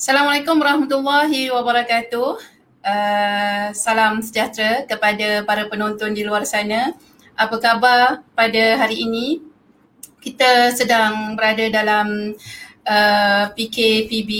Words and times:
Assalamualaikum 0.00 0.56
warahmatullahi 0.56 1.52
wabarakatuh. 1.52 2.40
Uh, 2.80 3.68
salam 3.76 4.24
sejahtera 4.24 4.88
kepada 4.88 5.44
para 5.44 5.68
penonton 5.68 6.16
di 6.16 6.24
luar 6.24 6.48
sana. 6.48 6.96
Apa 7.36 7.60
khabar 7.60 8.24
pada 8.32 8.80
hari 8.80 9.04
ini? 9.04 9.44
Kita 10.24 10.72
sedang 10.72 11.36
berada 11.36 11.68
dalam 11.68 12.32
uh, 12.88 13.44
PKPB 13.52 14.30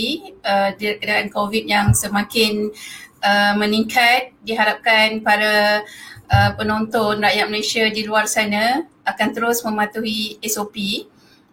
uh, 0.41 0.73
dengan 0.81 1.29
COVID 1.29 1.69
yang 1.69 1.93
semakin 1.93 2.73
uh, 3.21 3.53
meningkat. 3.53 4.33
Diharapkan 4.41 5.21
para 5.21 5.85
uh, 6.25 6.57
penonton 6.57 7.21
rakyat 7.21 7.45
Malaysia 7.53 7.85
di 7.85 8.01
luar 8.01 8.25
sana 8.25 8.81
akan 9.05 9.29
terus 9.29 9.61
mematuhi 9.61 10.41
SOP 10.41 11.05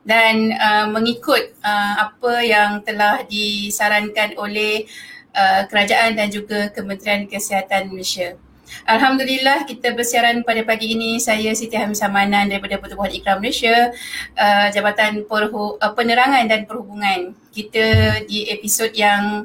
dan 0.08 0.56
uh, 0.56 0.88
mengikut 0.88 1.52
uh, 1.60 2.08
apa 2.08 2.40
yang 2.40 2.80
telah 2.80 3.20
disarankan 3.28 4.32
oleh 4.40 4.88
uh, 5.36 5.68
kerajaan 5.68 6.16
dan 6.16 6.32
juga 6.32 6.72
Kementerian 6.72 7.28
Kesihatan 7.28 7.92
Malaysia. 7.92 8.40
Alhamdulillah 8.84 9.64
kita 9.64 9.96
bersiaran 9.96 10.44
pada 10.44 10.60
pagi 10.64 10.92
ini 10.96 11.16
saya 11.20 11.52
Siti 11.56 11.76
Hamisah 11.76 12.08
Manan 12.08 12.52
daripada 12.52 12.76
Pertubuhan 12.80 13.12
Ikram 13.12 13.40
Malaysia 13.40 13.92
uh, 14.36 14.66
Jabatan 14.72 15.28
Perhu- 15.28 15.76
uh, 15.76 15.92
Penerangan 15.92 16.44
dan 16.48 16.64
Perhubungan. 16.64 17.36
Kita 17.52 18.20
di 18.24 18.48
episod 18.48 18.92
yang 18.96 19.44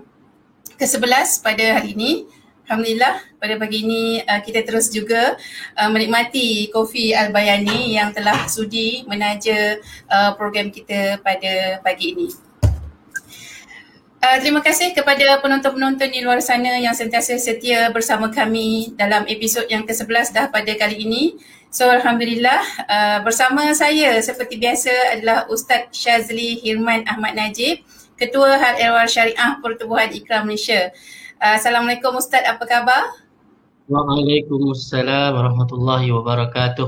ke-11 0.79 1.43
pada 1.43 1.65
hari 1.79 1.95
ini 1.95 2.11
Alhamdulillah 2.73 3.21
pada 3.37 3.53
pagi 3.61 3.85
ini 3.85 4.17
uh, 4.25 4.41
kita 4.41 4.65
terus 4.65 4.89
juga 4.89 5.37
uh, 5.77 5.89
menikmati 5.93 6.73
kopi 6.73 7.13
Al-Bayani 7.13 7.93
yang 7.93 8.09
telah 8.09 8.49
sudi 8.49 9.05
menaja 9.05 9.77
uh, 10.09 10.33
program 10.33 10.73
kita 10.73 11.21
pada 11.21 11.77
pagi 11.85 12.17
ini. 12.17 12.27
Uh, 14.25 14.37
terima 14.41 14.65
kasih 14.65 14.89
kepada 14.97 15.37
penonton-penonton 15.37 16.09
di 16.09 16.25
luar 16.25 16.41
sana 16.41 16.81
yang 16.81 16.97
sentiasa 16.97 17.37
setia 17.37 17.93
bersama 17.93 18.33
kami 18.33 18.97
dalam 18.97 19.29
episod 19.29 19.69
yang 19.69 19.85
ke-11 19.85 20.33
dah 20.33 20.49
pada 20.49 20.73
kali 20.73 21.05
ini. 21.05 21.37
So 21.69 21.85
Alhamdulillah 21.93 22.89
uh, 22.89 23.19
bersama 23.21 23.69
saya 23.77 24.17
seperti 24.25 24.57
biasa 24.57 25.13
adalah 25.13 25.45
Ustaz 25.45 25.93
Syazli 25.93 26.57
Hirman 26.57 27.05
Ahmad 27.05 27.37
Najib, 27.37 27.85
Ketua 28.17 28.57
Hal 28.57 28.81
Ehwal 28.81 29.05
Syariah 29.05 29.61
Pertubuhan 29.61 30.09
Ikram 30.09 30.49
Malaysia. 30.49 30.89
Uh, 31.43 31.59
Assalamualaikum 31.59 32.15
Ustaz, 32.15 32.39
apa 32.47 32.63
khabar? 32.63 33.19
Waalaikumsalam 33.91 35.35
warahmatullahi 35.35 36.07
wabarakatuh. 36.15 36.87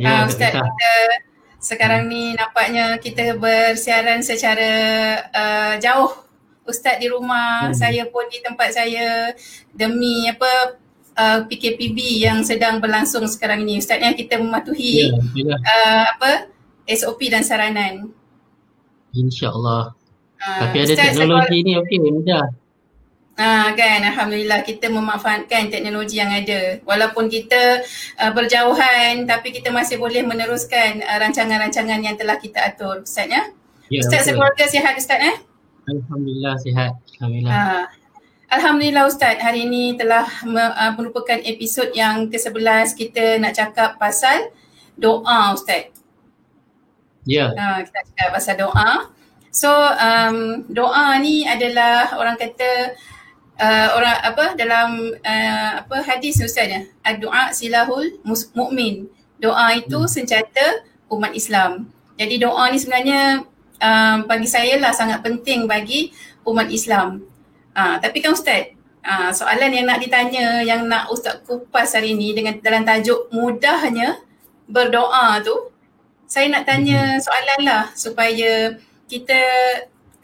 Ya, 0.00 0.24
uh, 0.24 0.32
Ustaz, 0.32 0.56
kita 0.56 0.92
sekarang 1.60 2.08
ni 2.08 2.32
nampaknya 2.32 2.96
kita 2.96 3.36
bersiaran 3.36 4.24
secara 4.24 4.72
uh, 5.36 5.74
jauh. 5.76 6.16
Ustaz 6.64 6.96
di 6.96 7.12
rumah, 7.12 7.68
hmm. 7.68 7.76
saya 7.76 8.08
pun 8.08 8.24
di 8.32 8.40
tempat 8.40 8.72
saya 8.72 9.36
demi 9.68 10.32
apa 10.32 10.80
uh, 11.20 11.44
PKPB 11.44 12.24
yang 12.24 12.40
sedang 12.40 12.80
berlangsung 12.80 13.28
sekarang 13.28 13.68
ini. 13.68 13.84
Ustaznya 13.84 14.16
kita 14.16 14.40
mematuhi 14.40 15.12
ya, 15.12 15.52
uh, 15.52 16.04
apa 16.16 16.48
SOP 16.88 17.28
dan 17.28 17.44
saranan. 17.44 18.16
InsyaAllah. 19.12 19.92
Uh, 20.40 20.58
Tapi 20.64 20.88
ada 20.88 20.92
Ustaz, 20.96 21.20
teknologi 21.20 21.58
ni 21.60 21.76
okey, 21.76 22.00
mudah. 22.00 22.64
Ha, 23.36 23.76
kan 23.76 24.00
Alhamdulillah 24.00 24.64
kita 24.64 24.88
memanfaatkan 24.88 25.68
teknologi 25.68 26.16
yang 26.16 26.32
ada 26.32 26.80
walaupun 26.88 27.28
kita 27.28 27.84
uh, 28.16 28.32
berjauhan 28.32 29.28
tapi 29.28 29.52
kita 29.52 29.68
masih 29.68 30.00
boleh 30.00 30.24
meneruskan 30.24 31.04
uh, 31.04 31.20
rancangan-rancangan 31.20 32.00
yang 32.00 32.16
telah 32.16 32.40
kita 32.40 32.64
atur 32.64 33.04
Ustaz 33.04 33.28
ya. 33.28 33.44
ya 33.92 34.00
Ustaz 34.00 34.24
betul. 34.24 34.40
sekeluarga 34.40 34.64
sihat 34.72 34.96
Ustaz 34.96 35.20
eh? 35.20 35.36
Alhamdulillah 35.84 36.54
sihat. 36.64 36.92
Alhamdulillah. 37.20 37.52
Ha. 37.52 37.82
Alhamdulillah 38.56 39.04
Ustaz 39.04 39.36
hari 39.36 39.68
ini 39.68 40.00
telah 40.00 40.24
uh, 40.48 40.92
merupakan 40.96 41.36
episod 41.44 41.92
yang 41.92 42.32
ke-11 42.32 42.96
kita 42.96 43.36
nak 43.36 43.52
cakap 43.52 44.00
pasal 44.00 44.48
doa 44.96 45.52
Ustaz. 45.52 45.92
Ya. 47.28 47.52
Ha, 47.52 47.84
kita 47.84 48.00
cakap 48.00 48.28
pasal 48.32 48.54
doa. 48.64 49.12
So 49.52 49.68
um, 49.76 50.64
doa 50.72 51.20
ni 51.20 51.44
adalah 51.44 52.16
orang 52.16 52.40
kata 52.40 52.96
uh, 53.60 53.88
orang 53.96 54.16
apa 54.22 54.44
dalam 54.56 54.88
uh, 55.20 55.70
apa 55.84 55.96
hadis 56.04 56.40
ustaznya 56.40 56.88
doa 57.20 57.52
silahul 57.52 58.20
mukmin 58.54 59.08
doa 59.40 59.76
itu 59.76 59.96
hmm. 60.00 60.10
senjata 60.10 60.84
umat 61.12 61.32
Islam 61.32 61.88
jadi 62.16 62.48
doa 62.48 62.72
ni 62.72 62.78
sebenarnya 62.80 63.44
um, 63.80 64.16
bagi 64.24 64.48
saya 64.48 64.80
lah 64.80 64.92
sangat 64.92 65.20
penting 65.20 65.68
bagi 65.68 66.12
umat 66.48 66.68
Islam 66.72 67.24
uh, 67.76 67.96
tapi 68.00 68.20
kan 68.24 68.32
ustaz 68.32 68.72
uh, 69.04 69.30
soalan 69.32 69.72
yang 69.72 69.86
nak 69.88 70.00
ditanya 70.00 70.64
yang 70.64 70.88
nak 70.88 71.12
ustaz 71.12 71.40
kupas 71.44 71.96
hari 71.96 72.16
ni 72.16 72.32
dengan 72.32 72.56
dalam 72.60 72.84
tajuk 72.84 73.28
mudahnya 73.32 74.20
berdoa 74.66 75.40
tu 75.44 75.54
saya 76.26 76.50
nak 76.50 76.66
tanya 76.66 77.16
hmm. 77.16 77.22
soalan 77.22 77.60
lah 77.62 77.84
supaya 77.94 78.74
kita 79.06 79.40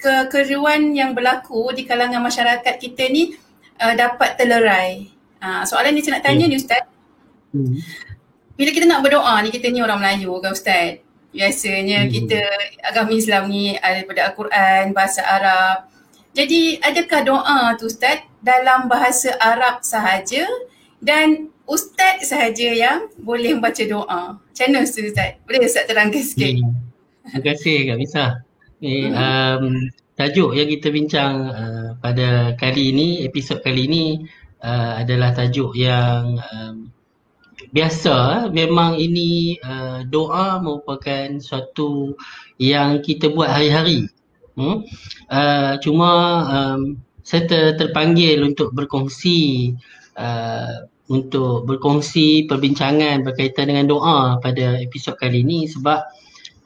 kekeruan 0.02 0.90
yang 0.90 1.14
berlaku 1.14 1.70
di 1.70 1.86
kalangan 1.86 2.18
masyarakat 2.18 2.74
kita 2.82 3.06
ni 3.06 3.38
uh, 3.78 3.94
dapat 3.94 4.34
terlerai. 4.34 5.06
Uh, 5.38 5.62
soalan 5.62 5.94
ni 5.94 6.02
saya 6.02 6.18
nak 6.18 6.26
tanya 6.26 6.44
hmm. 6.46 6.52
ni 6.52 6.56
Ustaz. 6.58 6.82
Hmm. 7.54 7.78
Bila 8.58 8.70
kita 8.74 8.86
nak 8.90 9.02
berdoa 9.06 9.38
ni, 9.46 9.54
kita 9.54 9.70
ni 9.70 9.78
orang 9.78 10.02
Melayu 10.02 10.34
kan 10.42 10.50
Ustaz? 10.50 10.98
Biasanya 11.30 12.04
hmm. 12.04 12.10
kita 12.10 12.40
agama 12.82 13.14
Islam 13.14 13.46
ni 13.48 13.78
daripada 13.78 14.20
Al-Quran, 14.30 14.84
bahasa 14.90 15.22
Arab. 15.22 15.88
Jadi 16.34 16.82
adakah 16.82 17.20
doa 17.22 17.58
tu 17.78 17.86
Ustaz 17.86 18.26
dalam 18.42 18.90
bahasa 18.90 19.36
Arab 19.38 19.86
sahaja 19.86 20.44
dan 20.98 21.52
Ustaz 21.62 22.26
sahaja 22.26 22.68
yang 22.74 23.06
boleh 23.22 23.54
membaca 23.54 23.84
doa? 23.86 24.36
Macam 24.36 24.64
mana 24.66 24.82
Ustaz? 24.82 25.38
Boleh 25.46 25.60
Ustaz 25.62 25.86
terangkan 25.86 26.22
sikit? 26.26 26.58
Hmm. 26.58 26.74
Terima 27.22 27.40
kasih 27.54 27.76
Kak 27.86 27.96
Misah. 28.02 28.30
Um, 28.82 29.94
tajuk 30.18 30.58
yang 30.58 30.66
kita 30.66 30.90
bincang 30.90 31.34
uh, 31.54 31.88
pada 32.02 32.58
kali 32.58 32.90
ini, 32.90 33.22
episod 33.22 33.62
kali 33.62 33.86
ini 33.86 34.26
uh, 34.58 34.98
adalah 34.98 35.30
tajuk 35.30 35.78
yang 35.78 36.42
um, 36.50 36.90
biasa. 37.70 38.50
Memang 38.50 38.98
ini 38.98 39.54
uh, 39.62 40.02
doa 40.02 40.58
merupakan 40.58 41.38
suatu 41.38 42.18
yang 42.58 42.98
kita 43.06 43.30
buat 43.30 43.54
hari-hari. 43.54 44.10
Hmm? 44.58 44.82
Uh, 45.30 45.78
cuma 45.78 46.10
um, 46.50 46.98
saya 47.22 47.46
ter- 47.46 47.74
terpanggil 47.78 48.42
untuk 48.42 48.74
berkongsi 48.74 49.72
uh, 50.18 50.90
untuk 51.06 51.70
berkongsi 51.70 52.50
perbincangan 52.50 53.22
berkaitan 53.22 53.70
dengan 53.70 53.86
doa 53.86 54.42
pada 54.42 54.76
episod 54.82 55.14
kali 55.14 55.46
ini 55.46 55.70
sebab 55.70 56.02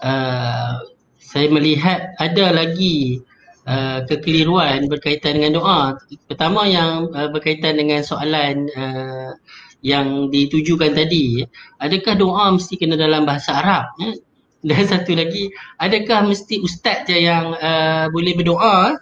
uh, 0.00 0.95
saya 1.36 1.52
melihat 1.52 2.16
ada 2.16 2.48
lagi 2.48 3.20
uh, 3.68 4.00
kekeliruan 4.08 4.88
berkaitan 4.88 5.36
dengan 5.36 5.60
doa. 5.60 5.80
Pertama 6.24 6.64
yang 6.64 7.12
uh, 7.12 7.28
berkaitan 7.28 7.76
dengan 7.76 8.00
soalan 8.00 8.72
uh, 8.72 9.36
yang 9.84 10.32
ditujukan 10.32 10.96
tadi, 10.96 11.44
adakah 11.76 12.16
doa 12.16 12.56
mesti 12.56 12.80
kena 12.80 12.96
dalam 12.96 13.28
bahasa 13.28 13.52
Arab? 13.60 13.92
Eh? 14.00 14.16
Dan 14.66 14.88
satu 14.88 15.12
lagi, 15.12 15.52
adakah 15.76 16.24
mesti 16.24 16.56
ustaz 16.64 17.04
je 17.04 17.28
yang 17.28 17.52
uh, 17.60 18.08
boleh 18.08 18.32
berdoa? 18.32 18.96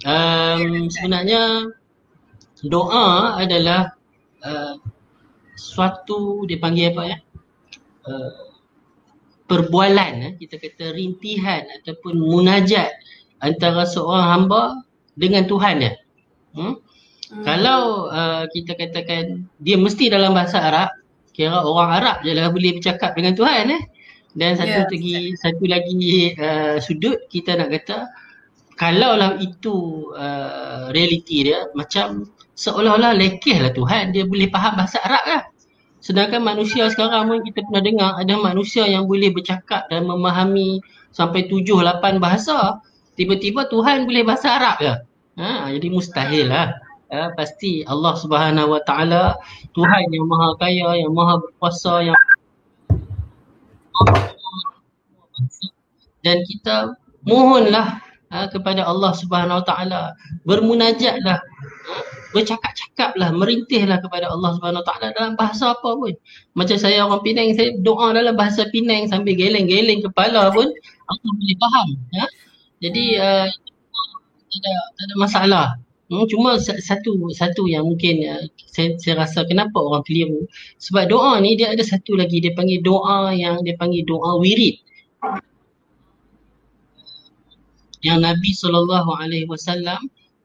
Um, 0.00 0.88
sebenarnya 0.88 1.68
doa 2.64 3.36
adalah 3.36 3.92
uh, 4.40 4.80
suatu 5.60 6.48
dipanggil 6.48 6.96
apa 6.96 7.02
ya? 7.04 7.18
Uh, 8.08 8.45
perbualan 9.46 10.12
eh, 10.26 10.32
kita 10.38 10.58
kata 10.58 10.94
rintihan 10.94 11.62
ataupun 11.80 12.18
munajat 12.18 12.90
antara 13.40 13.86
seorang 13.86 14.26
hamba 14.26 14.62
dengan 15.16 15.46
Tuhan 15.46 15.74
dia. 15.82 15.94
Hmm? 16.54 16.78
Hmm. 17.26 17.42
Kalau 17.42 18.06
uh, 18.06 18.46
kita 18.50 18.78
katakan 18.78 19.50
dia 19.58 19.74
mesti 19.74 20.06
dalam 20.06 20.30
bahasa 20.34 20.62
Arab, 20.62 20.90
kira 21.34 21.58
orang 21.62 21.90
Arab 21.98 22.16
je 22.22 22.30
lah 22.34 22.50
boleh 22.54 22.78
bercakap 22.78 23.18
dengan 23.18 23.34
Tuhan 23.34 23.64
eh. 23.74 23.82
Dan 24.36 24.52
satu 24.52 24.68
yeah. 24.68 24.84
lagi 24.84 25.14
satu 25.40 25.64
lagi 25.64 26.04
uh, 26.36 26.76
sudut 26.76 27.24
kita 27.32 27.56
nak 27.56 27.72
kata 27.72 28.04
kalaulah 28.76 29.40
itu 29.40 30.08
uh, 30.12 30.92
realiti 30.92 31.48
dia 31.48 31.64
macam 31.72 32.28
seolah-olah 32.52 33.16
lekehlah 33.16 33.72
Tuhan 33.72 34.12
dia 34.12 34.28
boleh 34.28 34.52
faham 34.52 34.76
bahasa 34.76 35.00
Arab 35.02 35.24
lah. 35.24 35.42
Sedangkan 36.06 36.38
manusia 36.38 36.86
sekarang 36.86 37.26
pun 37.26 37.42
kita 37.42 37.66
pernah 37.66 37.82
dengar 37.82 38.10
ada 38.22 38.34
manusia 38.38 38.86
yang 38.86 39.10
boleh 39.10 39.34
bercakap 39.34 39.90
dan 39.90 40.06
memahami 40.06 40.78
sampai 41.10 41.50
tujuh, 41.50 41.82
lapan 41.82 42.22
bahasa. 42.22 42.78
Tiba-tiba 43.18 43.66
Tuhan 43.66 44.06
boleh 44.06 44.22
bahasa 44.22 44.54
Arab 44.54 44.76
ke? 44.78 44.94
Ha, 45.42 45.66
jadi 45.74 45.88
mustahil 45.90 46.46
lah. 46.46 46.78
Ha, 47.10 47.34
pasti 47.34 47.82
Allah 47.90 48.14
Subhanahu 48.14 48.78
Wa 48.78 48.82
Taala 48.86 49.34
Tuhan 49.74 50.14
yang 50.14 50.30
maha 50.30 50.54
kaya, 50.62 50.94
yang 50.94 51.10
maha 51.10 51.42
berkuasa, 51.42 52.06
yang 52.06 52.14
dan 56.22 56.42
kita 56.46 56.94
mohonlah 57.26 57.98
uh, 58.30 58.46
kepada 58.50 58.86
Allah 58.86 59.10
Subhanahu 59.10 59.62
Wa 59.62 59.66
Taala. 59.66 60.02
Bermunajatlah. 60.46 61.42
Uh, 62.36 62.42
bercakap-cakaplah, 62.44 63.32
merintihlah 63.32 63.96
kepada 64.04 64.28
Allah 64.28 64.52
Subhanahu 64.60 64.84
Wa 64.84 64.86
Taala 64.92 65.06
dalam 65.16 65.32
bahasa 65.40 65.72
apa 65.72 65.88
pun. 65.96 66.12
Macam 66.52 66.76
saya 66.76 67.08
orang 67.08 67.24
Penang, 67.24 67.56
saya 67.56 67.72
doa 67.80 68.12
dalam 68.12 68.36
bahasa 68.36 68.68
Penang 68.68 69.08
sambil 69.08 69.32
geleng-geleng 69.40 70.04
kepala 70.04 70.52
pun 70.52 70.68
Allah 71.08 71.30
boleh 71.32 71.56
faham. 71.56 71.88
Ya? 72.12 72.26
Jadi 72.84 73.04
uh, 73.16 73.48
tak, 73.48 74.58
ada, 74.60 74.72
tak 74.76 75.04
ada 75.08 75.14
masalah. 75.16 75.66
Hmm, 76.06 76.22
cuma 76.30 76.54
satu 76.62 77.18
satu 77.34 77.66
yang 77.66 77.82
mungkin 77.82 78.22
uh, 78.28 78.44
saya, 78.70 78.94
saya 79.00 79.26
rasa 79.26 79.42
kenapa 79.42 79.74
orang 79.82 80.06
keliru 80.06 80.46
sebab 80.78 81.10
doa 81.10 81.42
ni 81.42 81.58
dia 81.58 81.74
ada 81.74 81.82
satu 81.82 82.14
lagi 82.14 82.38
dia 82.38 82.54
panggil 82.54 82.78
doa 82.78 83.34
yang 83.34 83.58
dia 83.66 83.74
panggil 83.74 84.06
doa 84.06 84.38
wirid 84.38 84.78
yang 88.06 88.22
Nabi 88.22 88.54
sallallahu 88.54 89.18
alaihi 89.18 89.50
wasallam 89.50 89.98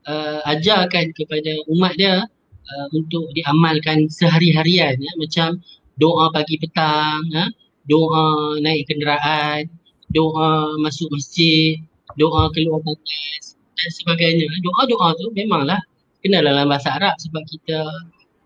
uh, 0.08 0.40
ajarkan 0.50 1.14
kepada 1.14 1.52
umat 1.70 1.94
dia 1.98 2.26
uh, 2.70 2.88
untuk 2.96 3.30
diamalkan 3.38 4.08
sehari-harian 4.08 4.96
ya 4.98 5.12
macam 5.20 5.60
doa 6.00 6.32
pagi 6.34 6.58
petang 6.58 7.26
ya 7.34 7.46
doa 7.86 8.58
naik 8.62 8.88
kenderaan 8.88 9.68
doa 10.14 10.78
masuk 10.82 11.10
masjid 11.12 11.80
doa 12.20 12.52
keluar 12.52 12.82
tandas 12.84 13.56
dan 13.56 13.90
sebagainya. 13.92 14.48
Doa-doa 14.62 15.16
tu 15.18 15.32
memanglah 15.36 15.80
kena 16.22 16.44
dalam 16.44 16.70
bahasa 16.70 16.94
Arab 16.98 17.16
sebab 17.18 17.44
kita 17.50 17.82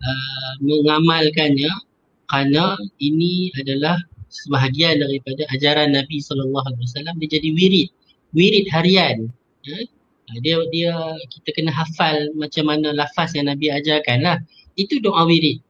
uh, 0.00 0.52
mengamalkannya 0.64 1.70
kerana 2.26 2.74
ini 2.98 3.54
adalah 3.62 4.00
sebahagian 4.32 4.98
daripada 4.98 5.46
ajaran 5.54 5.94
Nabi 5.94 6.18
sallallahu 6.18 6.66
alaihi 6.66 6.84
wasallam 6.90 7.14
dia 7.22 7.38
jadi 7.38 7.48
wirid 7.54 7.88
wirid 8.34 8.66
harian 8.74 9.16
ya? 9.62 9.78
Uh, 10.32 10.38
dia 10.42 10.58
dia 10.74 10.94
kita 11.30 11.54
kena 11.54 11.70
hafal 11.70 12.30
macam 12.34 12.66
mana 12.66 12.90
lafaz 12.94 13.34
yang 13.38 13.46
Nabi 13.46 13.70
ajarkan 13.70 14.26
lah. 14.26 14.38
Itu 14.74 14.98
doa 14.98 15.24
wirid. 15.26 15.62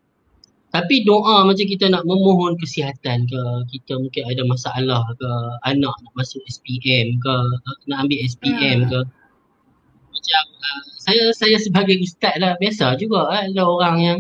Tapi 0.74 1.08
doa 1.08 1.46
macam 1.46 1.64
kita 1.64 1.88
nak 1.88 2.04
memohon 2.04 2.58
kesihatan 2.60 3.24
ke 3.24 3.40
kita 3.72 3.96
mungkin 3.96 4.28
ada 4.28 4.42
masalah 4.44 5.08
ke 5.16 5.30
anak 5.64 5.94
nak 5.94 6.14
masuk 6.18 6.42
SPM 6.50 7.16
ke 7.16 7.34
nak 7.88 8.04
ambil 8.04 8.20
SPM 8.26 8.84
hmm. 8.84 8.90
ke. 8.92 9.00
Macam 10.12 10.44
uh, 10.52 10.82
saya 11.00 11.24
saya 11.32 11.56
sebagai 11.56 11.96
ustaz 12.02 12.36
lah 12.36 12.60
biasa 12.60 12.98
juga 13.00 13.24
uh, 13.24 13.42
ada 13.48 13.62
orang 13.64 13.96
yang 14.02 14.18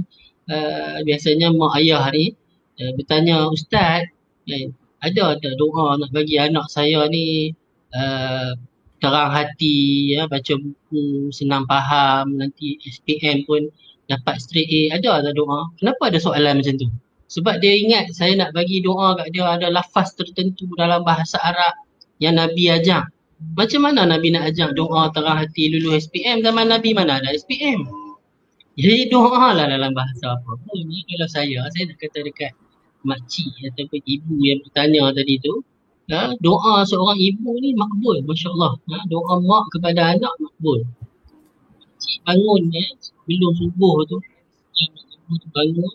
uh, 0.48 1.02
biasanya 1.04 1.52
mak 1.52 1.76
ayah 1.82 2.08
ni 2.14 2.32
uh, 2.80 2.92
bertanya 2.94 3.50
ustaz 3.50 4.06
eh, 4.48 4.70
ada 5.02 5.36
ada 5.36 5.50
doa 5.60 5.98
nak 6.00 6.10
bagi 6.14 6.40
anak 6.40 6.70
saya 6.72 7.04
ni 7.10 7.52
uh, 7.92 8.56
terang 9.02 9.30
hati 9.32 10.16
ya 10.16 10.24
baca 10.26 10.54
buku 10.56 11.28
senang 11.32 11.68
faham 11.68 12.36
nanti 12.40 12.80
SPM 12.80 13.44
pun 13.44 13.68
dapat 14.08 14.40
straight 14.40 14.70
A 14.92 15.00
ada 15.00 15.20
ada 15.20 15.30
doa 15.36 15.68
kenapa 15.76 16.08
ada 16.08 16.18
soalan 16.22 16.62
macam 16.62 16.74
tu 16.80 16.88
sebab 17.26 17.58
dia 17.58 17.74
ingat 17.74 18.14
saya 18.14 18.38
nak 18.38 18.54
bagi 18.56 18.80
doa 18.80 19.18
kat 19.18 19.34
dia 19.34 19.44
ada 19.44 19.68
lafaz 19.68 20.14
tertentu 20.16 20.70
dalam 20.78 21.02
bahasa 21.02 21.36
Arab 21.42 21.74
yang 22.22 22.38
Nabi 22.38 22.72
ajar 22.72 23.10
macam 23.36 23.84
mana 23.84 24.08
Nabi 24.08 24.32
nak 24.32 24.48
ajak 24.48 24.72
doa 24.72 25.12
terang 25.12 25.36
hati 25.36 25.68
lulu 25.68 25.92
SPM 25.92 26.40
zaman 26.40 26.72
Nabi 26.72 26.96
mana 26.96 27.20
ada 27.20 27.36
SPM? 27.36 27.84
Jadi 28.76 29.08
doa 29.12 29.52
lah 29.52 29.68
dalam 29.68 29.92
bahasa 29.92 30.36
apa 30.36 30.52
pun. 30.56 30.80
Kalau 30.88 31.28
saya, 31.28 31.64
saya 31.72 31.84
nak 31.88 31.96
kata 32.00 32.24
dekat 32.24 32.52
makcik 33.04 33.52
ataupun 33.72 34.00
ibu 34.04 34.36
yang 34.40 34.60
bertanya 34.64 35.12
tadi 35.12 35.36
tu. 35.40 35.60
Ha, 36.06 36.38
doa 36.38 36.86
seorang 36.86 37.18
ibu 37.18 37.50
ni 37.58 37.74
makbul, 37.74 38.22
Masya 38.22 38.48
Allah. 38.54 38.72
Ha, 38.94 38.96
doa 39.10 39.42
mak 39.42 39.66
kepada 39.74 40.14
anak 40.14 40.34
makbul. 40.38 40.86
Makcik 41.82 42.18
bangun 42.22 42.62
ya, 42.70 42.86
belum 43.26 43.52
subuh 43.58 44.06
tu. 44.06 44.16
Tu 45.26 45.48
bangun. 45.50 45.94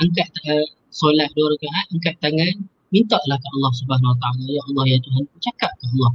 Angkat 0.00 0.28
uh, 0.48 0.64
solat 0.88 1.28
dua 1.36 1.52
rakaat, 1.52 1.86
angkat 1.92 2.14
tangan. 2.24 2.54
Minta 2.88 3.20
lah 3.28 3.36
ke 3.36 3.48
Allah 3.60 3.72
subhanahu 3.76 4.12
wa 4.16 4.18
ta'ala. 4.20 4.44
Ya 4.48 4.62
Allah 4.72 4.84
ya 4.88 4.98
Tuhan. 5.04 5.22
Cakap 5.44 5.72
ke 5.76 5.84
Allah. 5.92 6.12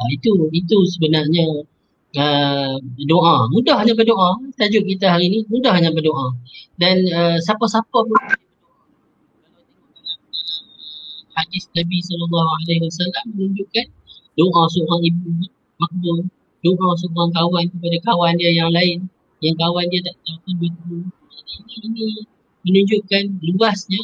Uh, 0.00 0.08
itu 0.16 0.32
itu 0.56 0.76
sebenarnya 0.96 1.68
uh, 2.16 2.74
doa. 3.04 3.52
Mudah 3.52 3.76
hanya 3.76 3.92
berdoa. 3.92 4.40
Tajuk 4.56 4.88
kita 4.88 5.12
hari 5.12 5.28
ini 5.28 5.44
mudah 5.52 5.76
hanya 5.76 5.92
berdoa. 5.92 6.32
Dan 6.80 7.04
uh, 7.12 7.36
siapa-siapa 7.44 7.92
pun 7.92 8.16
hadis 11.38 11.64
Nabi 11.78 11.98
sallallahu 12.02 12.50
alaihi 12.62 12.82
wasallam 12.82 13.24
menunjukkan 13.34 13.86
doa 14.38 14.62
seorang 14.74 15.02
ibu 15.06 15.30
makbul, 15.78 16.18
doa 16.66 16.88
seorang 16.98 17.30
kawan 17.34 17.64
kepada 17.70 17.98
kawan 18.06 18.34
dia 18.38 18.50
yang 18.50 18.70
lain 18.74 19.06
yang 19.38 19.54
kawan 19.54 19.86
dia 19.90 20.02
tak 20.02 20.16
tahu 20.26 20.38
pun 20.42 20.54
betul. 20.58 21.00
Ini, 21.58 21.76
ini 21.86 22.06
menunjukkan 22.66 23.24
luasnya 23.54 24.02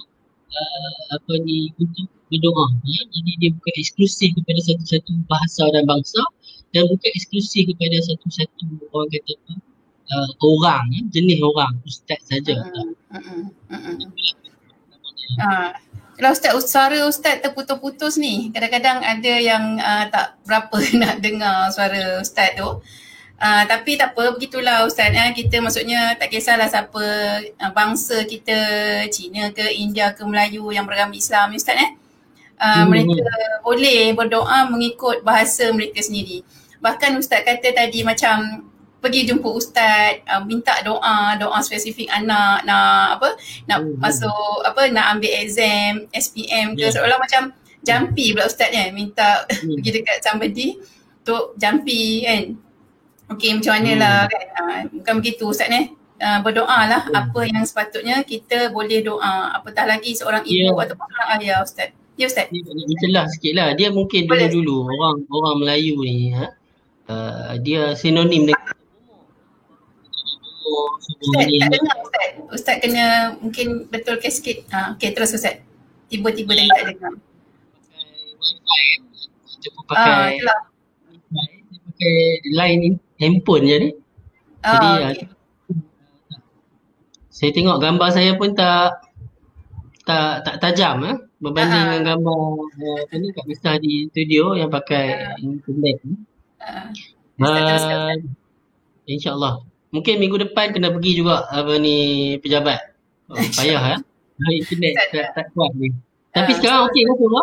uh, 0.51 1.01
apa 1.19 1.33
ni 1.43 1.75
untuk 1.77 2.07
berdoa. 2.31 2.67
Ya. 2.87 3.03
Jadi 3.11 3.31
dia 3.43 3.51
bukan 3.55 3.75
eksklusif 3.79 4.31
kepada 4.39 4.61
satu-satu 4.63 5.11
bahasa 5.27 5.65
dan 5.75 5.85
bangsa 5.87 6.23
dan 6.71 6.87
bukan 6.87 7.11
eksklusif 7.19 7.67
kepada 7.71 7.99
satu-satu 8.07 8.67
orang 8.95 9.11
kata 9.11 9.33
apa 9.35 9.53
uh, 10.15 10.31
orang 10.43 10.85
ya, 10.95 11.01
jenis 11.11 11.39
orang 11.43 11.73
ustaz 11.87 12.21
saja. 12.27 12.55
Uh, 12.59 12.95
uh, 13.15 13.47
uh, 13.71 13.91
uh. 15.43 15.73
Kalau 16.15 16.31
ustaz 16.31 16.55
suara 16.71 16.99
ustaz 17.07 17.43
terputus-putus 17.43 18.17
ni, 18.19 18.55
kadang-kadang 18.55 19.03
ada 19.03 19.35
yang 19.39 19.79
uh, 19.79 20.07
tak 20.09 20.39
berapa 20.47 20.77
nak 21.03 21.15
dengar 21.19 21.71
suara 21.75 22.23
ustaz 22.23 22.55
tu. 22.55 22.83
Uh, 23.35 23.67
tapi 23.67 23.99
tak 23.99 24.15
apa, 24.15 24.33
begitulah 24.33 24.87
Ustaz. 24.87 25.11
Eh. 25.11 25.31
Kita 25.35 25.59
maksudnya 25.59 26.15
tak 26.15 26.31
kisahlah 26.31 26.71
siapa 26.71 27.05
uh, 27.45 27.73
bangsa 27.75 28.23
kita, 28.25 28.57
Cina 29.11 29.51
ke, 29.51 29.75
India 29.75 30.15
ke, 30.15 30.23
Melayu 30.23 30.71
yang 30.71 30.87
beragama 30.87 31.13
Islam 31.13 31.53
Ustaz. 31.53 31.77
Eh. 31.77 31.91
Uh, 32.57 32.87
hmm. 32.87 32.87
Mereka 32.89 33.21
boleh 33.67 34.15
berdoa 34.15 34.71
mengikut 34.71 35.27
bahasa 35.27 35.69
mereka 35.75 35.99
sendiri. 36.01 36.47
Bahkan 36.79 37.19
Ustaz 37.19 37.43
kata 37.43 37.75
tadi 37.75 38.07
macam 38.07 38.65
pergi 39.05 39.29
jumpa 39.29 39.49
Ustaz, 39.53 40.25
uh, 40.25 40.41
minta 40.49 40.81
doa, 40.81 41.37
doa 41.37 41.59
spesifik 41.61 42.09
anak 42.09 42.65
nak 42.65 43.21
apa, 43.21 43.37
nak 43.69 43.85
hmm. 43.85 44.01
masuk 44.01 44.65
apa, 44.65 44.89
nak 44.89 45.21
ambil 45.21 45.33
exam, 45.45 46.09
SPM 46.17 46.73
ke, 46.73 46.89
yeah. 46.89 46.93
seolah 46.97 47.21
macam 47.21 47.53
jampi 47.85 48.33
pula 48.33 48.49
Ustaz 48.49 48.73
kan, 48.73 48.89
minta 48.97 49.45
hmm. 49.45 49.69
pergi 49.77 49.91
dekat 50.01 50.17
somebody 50.25 50.69
untuk 51.21 51.53
jampi 51.61 52.25
kan. 52.25 52.43
Okey 53.37 53.61
macam 53.61 53.73
mana 53.77 53.93
lah 54.01 54.19
hmm. 54.25 54.33
kan. 54.33 54.45
Uh, 54.57 54.81
bukan 55.01 55.15
begitu 55.21 55.45
Ustaz 55.53 55.69
ni. 55.69 55.93
Uh, 56.25 56.41
berdoa 56.41 56.81
lah 56.89 57.03
hmm. 57.05 57.21
apa 57.21 57.41
yang 57.45 57.65
sepatutnya 57.69 58.25
kita 58.25 58.73
boleh 58.73 59.05
doa. 59.05 59.53
Apatah 59.61 59.85
lagi 59.85 60.17
seorang 60.17 60.49
ibu 60.49 60.73
yeah. 60.73 60.81
ataupun 60.81 61.05
seorang 61.13 61.31
ayah 61.45 61.61
Ustaz. 61.61 61.93
Ya 62.17 62.25
Ustaz. 62.25 62.49
Dia 62.49 62.97
celah 63.05 63.27
sikit 63.29 63.53
lah. 63.53 63.69
Dia 63.77 63.93
mungkin 63.93 64.25
dulu-dulu 64.25 64.89
orang 64.89 65.17
orang 65.29 65.57
Melayu 65.61 66.01
ni 66.01 66.33
ha? 66.33 66.47
uh, 67.09 67.53
dia 67.61 67.93
sinonim 67.99 68.49
dengan 68.49 68.84
Ustaz, 70.65 71.45
tak 71.45 71.71
dengar 71.71 71.97
Ustaz. 72.01 72.29
Ustaz 72.51 72.77
kena 72.81 73.07
mungkin 73.39 73.89
betulkan 73.93 74.33
sikit. 74.33 74.65
Ha, 74.73 74.97
okay, 74.97 75.13
terus 75.13 75.37
Ustaz. 75.37 75.61
Tiba-tiba 76.09 76.57
dah 76.57 76.65
tak 76.73 76.85
dengar. 76.95 77.13
Pakai 79.85 80.13
wifi. 80.37 80.45
Ah, 80.45 80.61
pakai 81.89 82.15
line 82.53 83.01
handphone 83.21 83.65
je 83.65 83.77
ni. 83.81 83.91
Oh, 84.65 84.73
Jadi 84.73 84.89
okay. 84.97 85.25
uh, 85.25 85.29
saya 87.29 87.51
tengok 87.53 87.81
gambar 87.81 88.09
saya 88.13 88.33
pun 88.37 88.57
tak 88.57 89.05
tak 90.05 90.45
tak 90.45 90.57
tajam 90.61 91.01
eh 91.05 91.17
berbanding 91.41 91.81
uh-huh. 91.81 92.01
dengan 92.01 92.17
gambar 92.17 92.41
uh, 92.61 93.03
ni 93.17 93.29
kat 93.33 93.45
Mista 93.45 93.77
di 93.81 94.09
studio 94.13 94.57
yang 94.57 94.69
pakai 94.73 95.37
uh-huh. 95.37 95.45
internet. 95.45 95.97
Uh, 96.61 96.89
uh, 97.45 98.13
InsyaAllah. 99.05 99.74
Mungkin 99.95 100.19
minggu 100.19 100.37
depan 100.51 100.75
kena 100.75 100.91
pergi 100.91 101.23
juga 101.23 101.47
apa 101.55 101.79
ni 101.79 102.35
pejabat. 102.43 102.99
Oh, 103.31 103.39
payah 103.59 103.95
eh. 103.95 103.99
internet 104.59 104.93
tak, 105.15 105.31
tak 105.39 105.47
kuat 105.55 105.71
ni. 105.79 105.95
Tapi 106.35 106.51
uh, 106.51 106.57
sekarang 106.59 106.81
okey 106.91 107.03
kan 107.07 107.15
suara? 107.15 107.43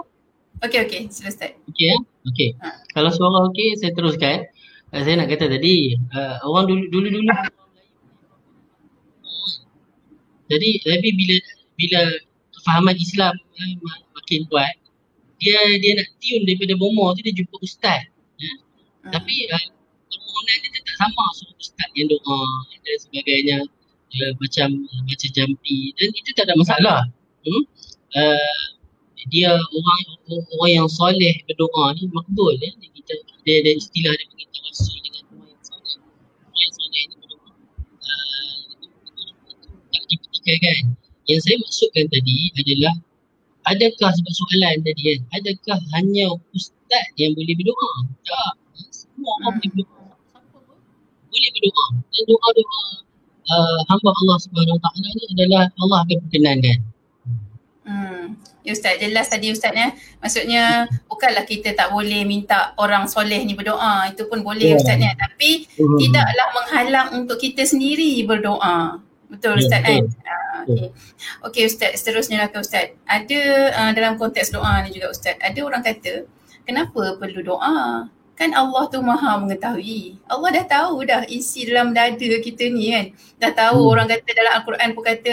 Okey 0.68 0.80
okey, 0.84 1.02
selesai. 1.08 1.50
Okey 1.72 1.88
eh? 1.96 2.00
Okey. 2.28 2.50
Uh. 2.60 2.76
Kalau 2.92 3.10
suara 3.16 3.48
okey 3.48 3.80
saya 3.80 3.96
teruskan 3.96 4.52
uh, 4.92 5.02
saya 5.02 5.16
nak 5.20 5.28
kata 5.32 5.48
tadi 5.48 5.96
uh, 6.12 6.36
orang 6.46 6.66
dulu 6.68 6.84
dulu 6.92 7.08
dulu 7.10 7.32
jadi 10.52 10.70
tapi 10.84 11.10
bila 11.16 11.36
bila 11.80 12.02
kefahaman 12.60 12.96
Islam 13.00 13.34
uh, 13.34 13.74
makin 14.20 14.42
kuat 14.52 14.76
dia 15.40 15.58
dia 15.80 15.98
nak 15.98 16.08
tiun 16.20 16.44
daripada 16.46 16.76
bomo 16.78 17.16
tu 17.16 17.24
dia 17.24 17.34
jumpa 17.34 17.56
ustaz 17.64 18.06
ya? 18.38 18.52
hmm. 18.52 19.12
tapi 19.16 19.34
uh, 19.50 19.66
permohonan 20.12 20.58
dia 20.60 20.81
sama 21.02 21.26
suruh 21.34 21.58
ustaz 21.58 21.90
yang 21.98 22.08
doa 22.14 22.42
dan 22.86 22.98
sebagainya. 23.02 23.60
Uh, 24.12 24.36
macam 24.44 24.70
eh, 24.76 24.92
uh, 24.92 25.02
macam 25.08 25.30
jampi. 25.34 25.96
Dan 25.96 26.12
itu 26.14 26.30
tak 26.36 26.46
ada 26.52 26.56
masalah. 26.60 27.00
Hmm? 27.42 27.64
uh, 28.14 28.62
dia 29.30 29.54
orang 29.54 30.02
orang 30.28 30.72
yang 30.72 30.90
soleh 30.90 31.36
berdoa 31.48 31.96
ni 31.96 32.10
makbul 32.12 32.54
ya. 32.58 32.70
Dia 32.76 32.90
kita 32.92 33.14
dia 33.48 33.56
ada 33.64 33.72
istilah 33.72 34.14
dia 34.14 34.28
bagi 34.30 34.46
tawassul 34.52 34.98
dengan 35.00 35.24
orang 35.32 35.48
yang 35.48 35.64
soleh. 35.64 35.96
Orang 36.44 36.62
yang 36.62 36.74
soleh 36.76 37.02
ni 37.08 37.16
berdoa. 37.18 37.50
Tak 39.96 40.04
dipertikaikan. 40.10 40.82
Yang 41.30 41.40
saya 41.48 41.56
maksudkan 41.62 42.06
tadi 42.12 42.36
adalah 42.60 42.96
adakah 43.72 44.10
sebab 44.12 44.34
soalan 44.34 44.76
tadi 44.84 45.02
kan? 45.08 45.20
Adakah 45.40 45.80
hanya 45.98 46.26
ustaz 46.52 47.06
yang 47.16 47.32
boleh 47.38 47.56
berdoa? 47.56 47.94
Tak. 48.28 48.54
Semua 48.92 49.32
orang 49.40 49.56
hmm. 49.56 49.62
boleh 49.62 49.72
berdoa. 49.80 50.01
Boleh 51.32 51.50
berdoa. 51.56 51.86
Dan 52.12 52.24
doa-doa 52.28 52.82
uh, 53.48 53.80
hamba 53.88 54.12
Allah 54.12 54.38
Subhanahu 54.44 54.76
Wa 54.78 54.82
Taala 54.92 55.08
ni 55.16 55.24
adalah 55.32 55.64
Allah 55.80 55.98
akan 56.04 56.18
perkenankan. 56.28 56.78
Hmm. 57.82 58.26
Ya 58.62 58.78
Ustaz, 58.78 59.02
jelas 59.02 59.26
tadi 59.26 59.50
Ustaz 59.50 59.74
ya. 59.74 59.90
Maksudnya 60.22 60.86
bukanlah 61.10 61.50
kita 61.50 61.74
tak 61.74 61.90
boleh 61.90 62.22
minta 62.30 62.78
orang 62.78 63.10
soleh 63.10 63.42
ni 63.42 63.58
berdoa. 63.58 64.06
Itu 64.14 64.30
pun 64.30 64.46
boleh 64.46 64.76
yeah. 64.76 64.80
Ustaz 64.80 65.02
ya. 65.02 65.12
Tapi 65.18 65.66
uh-huh. 65.66 65.98
tidaklah 65.98 66.48
menghalang 66.54 67.08
untuk 67.18 67.42
kita 67.42 67.66
sendiri 67.66 68.22
berdoa. 68.22 69.02
Betul 69.34 69.58
yeah, 69.58 69.62
Ustaz 69.66 69.82
kan? 69.82 70.04
Uh, 70.06 70.62
okay. 70.62 70.88
okay 71.42 71.64
Ustaz, 71.66 71.92
seterusnya 71.98 72.46
lah 72.46 72.50
ke 72.54 72.62
Ustaz. 72.62 72.94
Ada 73.10 73.40
uh, 73.74 73.92
dalam 73.98 74.22
konteks 74.22 74.54
doa 74.54 74.86
ni 74.86 74.94
juga 74.94 75.10
Ustaz. 75.10 75.42
Ada 75.42 75.60
orang 75.66 75.82
kata, 75.82 76.30
kenapa 76.62 77.18
perlu 77.18 77.42
doa? 77.42 78.06
Kan 78.42 78.58
Allah 78.58 78.90
tu 78.90 78.98
maha 79.06 79.38
mengetahui. 79.38 80.18
Allah 80.26 80.50
dah 80.50 80.66
tahu 80.66 81.06
dah 81.06 81.22
isi 81.30 81.70
dalam 81.70 81.94
dada 81.94 82.42
kita 82.42 82.74
ni 82.74 82.90
kan. 82.90 83.06
Dah 83.38 83.54
tahu 83.54 83.86
hmm. 83.86 83.92
orang 83.94 84.08
kata 84.10 84.30
dalam 84.34 84.52
Al-Quran 84.58 84.90
pun 84.98 85.04
kata 85.06 85.32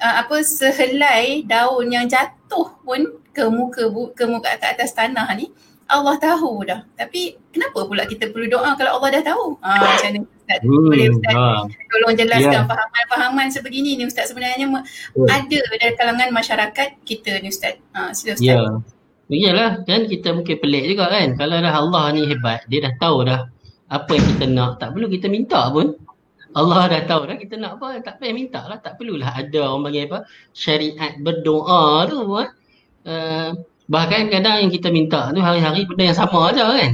uh, 0.00 0.14
apa 0.24 0.40
sehelai 0.40 1.44
daun 1.44 1.92
yang 1.92 2.08
jatuh 2.08 2.72
pun 2.80 3.20
ke 3.36 3.44
muka 3.52 3.92
ke 4.16 4.24
muka 4.24 4.56
ke 4.56 4.64
atas 4.64 4.96
tanah 4.96 5.28
ni 5.36 5.52
Allah 5.92 6.16
tahu 6.16 6.64
dah. 6.64 6.88
Tapi 6.96 7.36
kenapa 7.52 7.84
pula 7.84 8.08
kita 8.08 8.32
perlu 8.32 8.48
doa 8.48 8.72
kalau 8.80 8.96
Allah 8.96 9.20
dah 9.20 9.22
tahu? 9.28 9.60
Ah 9.60 9.76
uh, 9.76 9.84
macam 9.84 10.10
ni 10.16 10.20
Ustaz. 10.24 10.60
Hmm, 10.64 10.88
Boleh 10.88 11.06
Ustaz 11.12 11.34
ha. 11.36 11.44
tolong 11.68 12.16
jelaskan 12.16 12.60
yeah. 12.60 12.64
fahaman-fahaman 12.64 13.46
sebegini 13.52 14.00
ni 14.00 14.08
Ustaz 14.08 14.32
sebenarnya 14.32 14.64
oh. 14.72 15.28
ada 15.28 15.58
dari 15.68 15.92
kalangan 16.00 16.32
masyarakat 16.32 16.88
kita 17.04 17.44
ni 17.44 17.52
Ustaz. 17.52 17.76
Uh, 17.92 18.08
sila 18.16 18.40
Ustaz. 18.40 18.56
Ya. 18.56 18.64
Iyalah 19.28 19.84
kan 19.84 20.08
kita 20.08 20.32
mungkin 20.32 20.56
pelik 20.56 20.84
juga 20.88 21.12
kan. 21.12 21.36
Kalau 21.36 21.56
dah 21.60 21.74
Allah 21.76 22.04
ni 22.16 22.24
hebat, 22.24 22.64
dia 22.72 22.80
dah 22.80 22.94
tahu 22.96 23.28
dah 23.28 23.44
apa 23.92 24.10
yang 24.16 24.24
kita 24.24 24.44
nak. 24.48 24.80
Tak 24.80 24.96
perlu 24.96 25.06
kita 25.12 25.28
minta 25.28 25.68
pun. 25.68 25.92
Allah 26.56 26.88
dah 26.88 27.02
tahu 27.04 27.28
dah 27.28 27.36
kita 27.36 27.60
nak 27.60 27.76
apa, 27.76 28.00
tak 28.00 28.24
payah 28.24 28.32
minta 28.32 28.64
lah. 28.64 28.80
Tak 28.80 28.96
perlulah 28.96 29.28
ada 29.28 29.68
orang 29.68 29.84
panggil 29.84 30.08
apa, 30.08 30.18
syariat 30.56 31.12
berdoa 31.20 32.08
tu. 32.08 32.18
Uh, 32.24 33.52
bahkan 33.88 34.32
kadang 34.32 34.64
yang 34.64 34.72
kita 34.72 34.88
minta 34.88 35.28
tu 35.32 35.44
hari-hari 35.44 35.84
benda 35.84 36.08
yang 36.08 36.16
sama 36.16 36.48
aja 36.48 36.64
kan. 36.72 36.92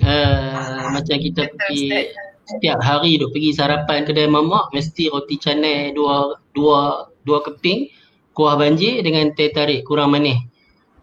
Uh, 0.00 0.88
macam 0.96 1.16
kita 1.20 1.52
pergi 1.52 2.16
setiap 2.48 2.80
hari 2.80 3.20
duk 3.20 3.36
pergi 3.36 3.52
sarapan 3.52 4.08
kedai 4.08 4.24
mamak 4.24 4.72
mesti 4.72 5.12
roti 5.12 5.36
canai 5.36 5.92
dua 5.92 6.32
dua 6.56 7.12
dua 7.28 7.44
keping 7.44 7.92
kuah 8.32 8.56
banjir 8.56 9.04
dengan 9.04 9.28
teh 9.36 9.52
tarik 9.52 9.84
kurang 9.84 10.16
manis. 10.16 10.40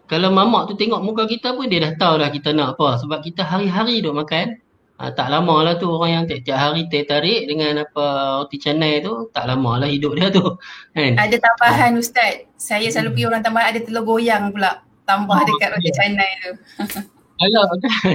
Kalau 0.06 0.30
mamak 0.30 0.70
tu 0.70 0.74
tengok 0.78 1.02
muka 1.02 1.26
kita 1.26 1.54
pun 1.58 1.66
dia 1.66 1.82
dah 1.82 1.92
tahu 1.98 2.14
dah 2.22 2.30
kita 2.30 2.54
nak 2.54 2.78
apa. 2.78 3.02
Sebab 3.02 3.18
kita 3.26 3.42
hari-hari 3.42 4.02
duk 4.02 4.14
makan. 4.14 4.62
Ha, 4.96 5.12
tak 5.12 5.28
lama 5.28 5.60
lah 5.60 5.76
tu 5.76 5.92
orang 5.92 6.08
yang 6.08 6.24
tiap-tiap 6.24 6.56
hari 6.56 6.88
teh 6.88 7.04
tarik 7.04 7.44
dengan 7.44 7.84
apa 7.84 8.40
roti 8.40 8.56
canai 8.56 9.04
tu 9.04 9.28
tak 9.28 9.44
lama 9.44 9.84
lah 9.84 9.88
hidup 9.92 10.16
dia 10.16 10.32
tu. 10.32 10.56
Kan? 10.96 11.20
Ada 11.20 11.36
tambahan 11.36 11.92
ha. 11.92 12.00
ustaz. 12.00 12.48
Saya 12.56 12.88
selalu 12.88 13.12
pergi 13.12 13.26
orang 13.28 13.42
tambah 13.44 13.60
ada 13.60 13.78
telur 13.82 14.08
goyang 14.08 14.56
pula. 14.56 14.80
Tambah 15.04 15.36
oh, 15.36 15.44
dekat 15.44 15.68
roti 15.76 15.90
yeah. 15.92 15.96
canai 16.00 16.30
tu. 16.40 16.52
Kalau 17.36 17.68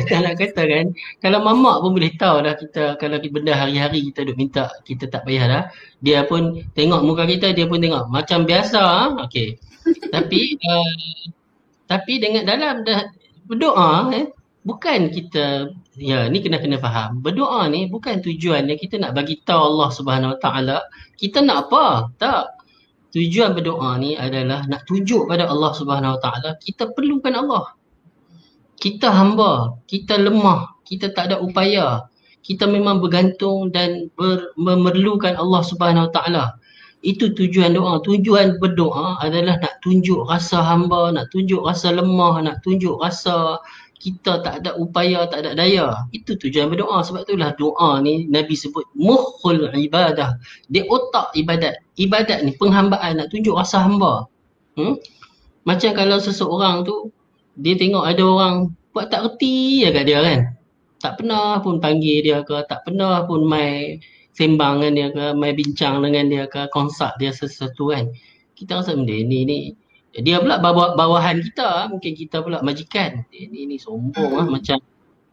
tak 0.10 0.20
nak 0.26 0.34
kata 0.42 0.64
kan? 0.66 0.88
Kalau 1.22 1.40
mamak 1.46 1.86
pun 1.86 1.94
boleh 1.94 2.10
tahu 2.18 2.42
dah 2.42 2.58
kita 2.58 2.98
kalau 2.98 3.22
benda 3.22 3.54
hari-hari 3.54 4.10
kita 4.10 4.26
duk 4.26 4.34
minta 4.34 4.66
kita 4.82 5.06
tak 5.14 5.30
payah 5.30 5.46
dah 5.46 5.64
dia 6.02 6.26
pun 6.26 6.58
tengok 6.74 7.06
muka 7.06 7.30
kita 7.30 7.54
dia 7.54 7.70
pun 7.70 7.78
tengok 7.78 8.10
macam 8.10 8.50
biasa 8.50 8.82
ha? 8.82 9.04
okey. 9.30 9.62
Tapi 10.14 10.58
uh, 10.58 10.94
tapi 11.92 12.24
dengan 12.24 12.48
dalam 12.48 12.88
dah 12.88 13.12
berdoa 13.52 14.16
eh 14.16 14.32
bukan 14.64 15.12
kita 15.12 15.76
ya 16.00 16.32
ni 16.32 16.40
kena 16.40 16.64
kena 16.64 16.80
faham. 16.80 17.20
Berdoa 17.20 17.68
ni 17.68 17.92
bukan 17.92 18.24
tujuannya 18.24 18.80
kita 18.80 18.96
nak 18.96 19.12
bagi 19.12 19.44
tahu 19.44 19.76
Allah 19.76 19.90
Subhanahu 19.92 20.32
Wa 20.32 20.40
Taala. 20.40 20.78
Kita 21.20 21.44
nak 21.44 21.68
apa? 21.68 22.08
Tak. 22.16 22.64
Tujuan 23.12 23.52
berdoa 23.52 24.00
ni 24.00 24.16
adalah 24.16 24.64
nak 24.72 24.88
tunjuk 24.88 25.28
pada 25.28 25.52
Allah 25.52 25.76
Subhanahu 25.76 26.16
Wa 26.16 26.20
Taala 26.24 26.50
kita 26.64 26.96
perlukan 26.96 27.36
Allah. 27.36 27.76
Kita 28.80 29.12
hamba 29.12 29.76
kita 29.84 30.16
lemah 30.16 30.72
kita 30.88 31.12
tak 31.12 31.36
ada 31.36 31.44
upaya. 31.44 32.08
Kita 32.42 32.66
memang 32.66 33.04
bergantung 33.04 33.70
dan 33.70 34.10
ber, 34.16 34.56
memerlukan 34.56 35.36
Allah 35.36 35.62
Subhanahu 35.62 36.08
Wa 36.08 36.12
Taala 36.16 36.46
itu 37.02 37.34
tujuan 37.34 37.74
doa. 37.74 37.98
Tujuan 38.06 38.62
berdoa 38.62 39.18
adalah 39.22 39.58
nak 39.58 39.82
tunjuk 39.82 40.26
rasa 40.30 40.62
hamba, 40.62 41.10
nak 41.10 41.34
tunjuk 41.34 41.66
rasa 41.66 41.90
lemah, 41.94 42.46
nak 42.46 42.62
tunjuk 42.62 42.98
rasa 43.02 43.58
kita 44.02 44.42
tak 44.42 44.66
ada 44.66 44.74
upaya, 44.78 45.30
tak 45.30 45.46
ada 45.46 45.54
daya. 45.54 46.10
Itu 46.10 46.34
tujuan 46.38 46.70
berdoa. 46.74 47.06
Sebab 47.06 47.26
itulah 47.26 47.54
doa 47.58 48.02
ni 48.02 48.26
Nabi 48.30 48.58
sebut 48.58 48.86
mukhul 48.98 49.70
ibadah. 49.74 50.38
Dia 50.70 50.86
otak 50.90 51.34
ibadat. 51.38 51.82
Ibadat 51.98 52.42
ni 52.46 52.58
penghambaan 52.58 53.22
nak 53.22 53.30
tunjuk 53.30 53.54
rasa 53.54 53.86
hamba. 53.86 54.26
Hmm? 54.78 54.98
Macam 55.66 55.94
kalau 55.94 56.18
seseorang 56.18 56.82
tu 56.82 57.14
dia 57.58 57.78
tengok 57.78 58.06
ada 58.06 58.24
orang 58.26 58.56
buat 58.94 59.14
tak 59.14 59.22
reti 59.26 59.86
kat 59.86 60.06
dia 60.06 60.20
kan. 60.22 60.40
Tak 61.02 61.22
pernah 61.22 61.58
pun 61.62 61.82
panggil 61.82 62.22
dia 62.22 62.46
ke, 62.46 62.62
tak 62.70 62.86
pernah 62.86 63.26
pun 63.26 63.46
mai 63.46 63.98
sembang 64.36 64.80
dengan 64.80 64.94
dia 64.96 65.08
ke, 65.12 65.26
mai 65.36 65.52
bincang 65.52 66.00
dengan 66.04 66.26
dia 66.32 66.44
ke, 66.48 66.68
konsult 66.72 67.12
dia 67.20 67.32
sesuatu 67.36 67.92
kan. 67.92 68.12
Kita 68.56 68.80
rasa 68.80 68.96
benda 68.96 69.16
ni 69.16 69.44
ni. 69.44 69.60
Dia 70.12 70.44
pula 70.44 70.60
bawah, 70.60 71.00
bawahan 71.00 71.40
kita 71.40 71.88
mungkin 71.88 72.12
kita 72.16 72.44
pula 72.44 72.60
majikan. 72.60 73.24
Eh, 73.32 73.48
ni 73.48 73.64
ni 73.64 73.80
sombong 73.80 74.32
lah 74.36 74.48
macam 74.48 74.78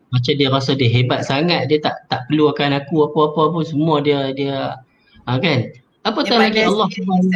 macam 0.08 0.32
dia 0.38 0.48
rasa 0.48 0.72
dia 0.78 0.88
hebat 0.88 1.26
sangat. 1.26 1.66
Dia 1.66 1.82
tak 1.82 2.06
tak 2.06 2.30
perlu 2.30 2.50
akan 2.54 2.78
aku 2.78 3.10
apa-apa 3.10 3.42
pun 3.52 3.64
semua 3.66 3.98
dia 3.98 4.30
dia 4.32 4.78
ha, 5.26 5.36
kan. 5.38 5.74
Apa 6.06 6.22
tak 6.22 6.38
lagi 6.38 6.62
Allah 6.62 6.88
Subhanahu 6.88 7.30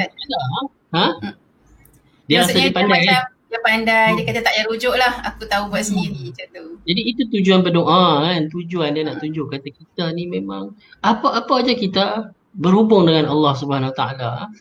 ha? 0.94 1.06
Hmm. 1.18 1.34
dia 2.30 2.46
rasa 2.46 2.56
dia 2.56 2.70
pandai 2.70 3.02
dia, 3.04 3.10
kan? 3.10 3.22
dia 3.26 3.31
pandai 3.62 4.18
dia 4.18 4.24
kata 4.26 4.40
tak 4.42 4.52
payah 4.54 4.66
rujuk 4.68 4.94
lah. 4.98 5.12
Aku 5.32 5.46
tahu 5.48 5.72
buat 5.72 5.86
sendiri 5.86 6.34
macam 6.34 6.46
tu. 6.50 6.64
Jadi 6.84 7.00
itu 7.06 7.22
tujuan 7.30 7.62
berdoa 7.62 8.26
kan? 8.26 8.40
Tujuan 8.50 8.92
dia 8.92 9.02
nak 9.06 9.22
tunjuk. 9.22 9.48
Kata 9.48 9.68
kita 9.70 10.04
ni 10.12 10.28
memang 10.28 10.74
apa-apa 11.00 11.62
aja 11.62 11.72
kita 11.72 12.34
berhubung 12.52 13.08
dengan 13.08 13.30
Allah 13.32 13.52
Subhanahu 13.56 13.94
taala 13.96 14.52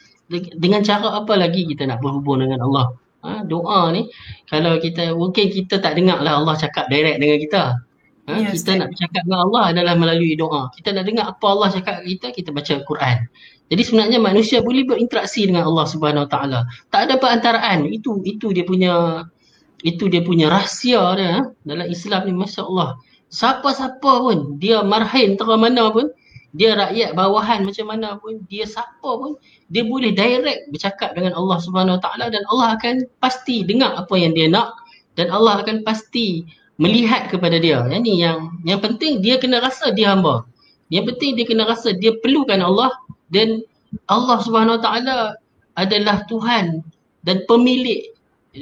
dengan 0.55 0.79
cara 0.79 1.19
apa 1.19 1.33
lagi 1.35 1.67
kita 1.67 1.83
nak 1.89 1.99
berhubung 1.99 2.39
dengan 2.39 2.63
Allah? 2.63 2.95
Ha, 3.21 3.45
doa 3.45 3.93
ni 3.93 4.09
kalau 4.49 4.81
kita 4.81 5.13
mungkin 5.13 5.53
kita 5.53 5.77
tak 5.77 5.93
dengar 5.93 6.25
lah 6.25 6.41
Allah 6.41 6.57
cakap 6.57 6.89
direct 6.89 7.21
dengan 7.21 7.37
kita 7.37 7.61
ha, 8.31 8.39
ya, 8.39 8.49
kita 8.55 8.71
nak 8.79 8.89
cakap 8.95 9.21
dengan 9.27 9.39
Allah 9.49 9.63
adalah 9.75 9.93
melalui 9.99 10.33
doa. 10.39 10.71
Kita 10.73 10.95
nak 10.95 11.03
dengar 11.03 11.25
apa 11.31 11.45
Allah 11.47 11.67
cakap 11.75 11.95
kita 12.07 12.27
kita 12.31 12.49
baca 12.55 12.73
Quran 12.87 13.27
jadi 13.71 13.87
sebenarnya 13.87 14.19
manusia 14.19 14.59
boleh 14.59 14.83
berinteraksi 14.83 15.47
dengan 15.47 15.63
Allah 15.63 15.87
Subhanahu 15.87 16.27
Wa 16.27 16.29
Taala. 16.29 16.59
Tak 16.91 17.07
ada 17.07 17.15
perantaraan. 17.15 17.87
Itu 17.87 18.19
itu 18.27 18.51
dia 18.51 18.67
punya 18.67 19.23
itu 19.87 20.11
dia 20.11 20.19
punya 20.27 20.51
rahsia 20.51 20.99
dia 21.15 21.29
ha? 21.39 21.41
dalam 21.63 21.87
Islam 21.87 22.27
ni 22.27 22.35
masya-Allah. 22.35 22.99
Siapa-siapa 23.31 24.11
pun 24.27 24.59
dia 24.59 24.83
marhain 24.83 25.39
terang 25.39 25.63
mana 25.63 25.87
pun 25.87 26.11
dia 26.51 26.75
rakyat 26.75 27.15
bawahan 27.15 27.63
macam 27.63 27.87
mana 27.87 28.19
pun 28.19 28.43
dia 28.51 28.67
siapa 28.67 29.07
pun 29.07 29.39
dia 29.71 29.87
boleh 29.87 30.11
direct 30.11 30.67
bercakap 30.67 31.15
dengan 31.15 31.31
Allah 31.39 31.63
Subhanahu 31.63 31.95
Wa 31.95 32.01
Taala 32.03 32.27
dan 32.27 32.43
Allah 32.51 32.75
akan 32.75 33.07
pasti 33.23 33.63
dengar 33.63 33.95
apa 33.95 34.19
yang 34.19 34.35
dia 34.35 34.51
nak 34.51 34.75
dan 35.15 35.31
Allah 35.31 35.63
akan 35.63 35.87
pasti 35.87 36.43
melihat 36.81 37.29
kepada 37.29 37.61
dia. 37.61 37.85
Yang 37.85 38.01
ni 38.01 38.13
yang 38.25 38.57
yang 38.65 38.81
penting 38.81 39.21
dia 39.21 39.37
kena 39.37 39.61
rasa 39.61 39.93
dia 39.93 40.17
hamba. 40.17 40.49
Yang 40.89 41.13
penting 41.13 41.37
dia 41.37 41.45
kena 41.45 41.69
rasa 41.69 41.93
dia 41.93 42.17
perlukan 42.17 42.57
Allah 42.57 42.89
dan 43.29 43.61
Allah 44.09 44.41
Subhanahu 44.41 44.81
Wa 44.81 44.83
Taala 44.83 45.17
adalah 45.77 46.25
Tuhan 46.25 46.81
dan 47.21 47.45
pemilik 47.45 48.09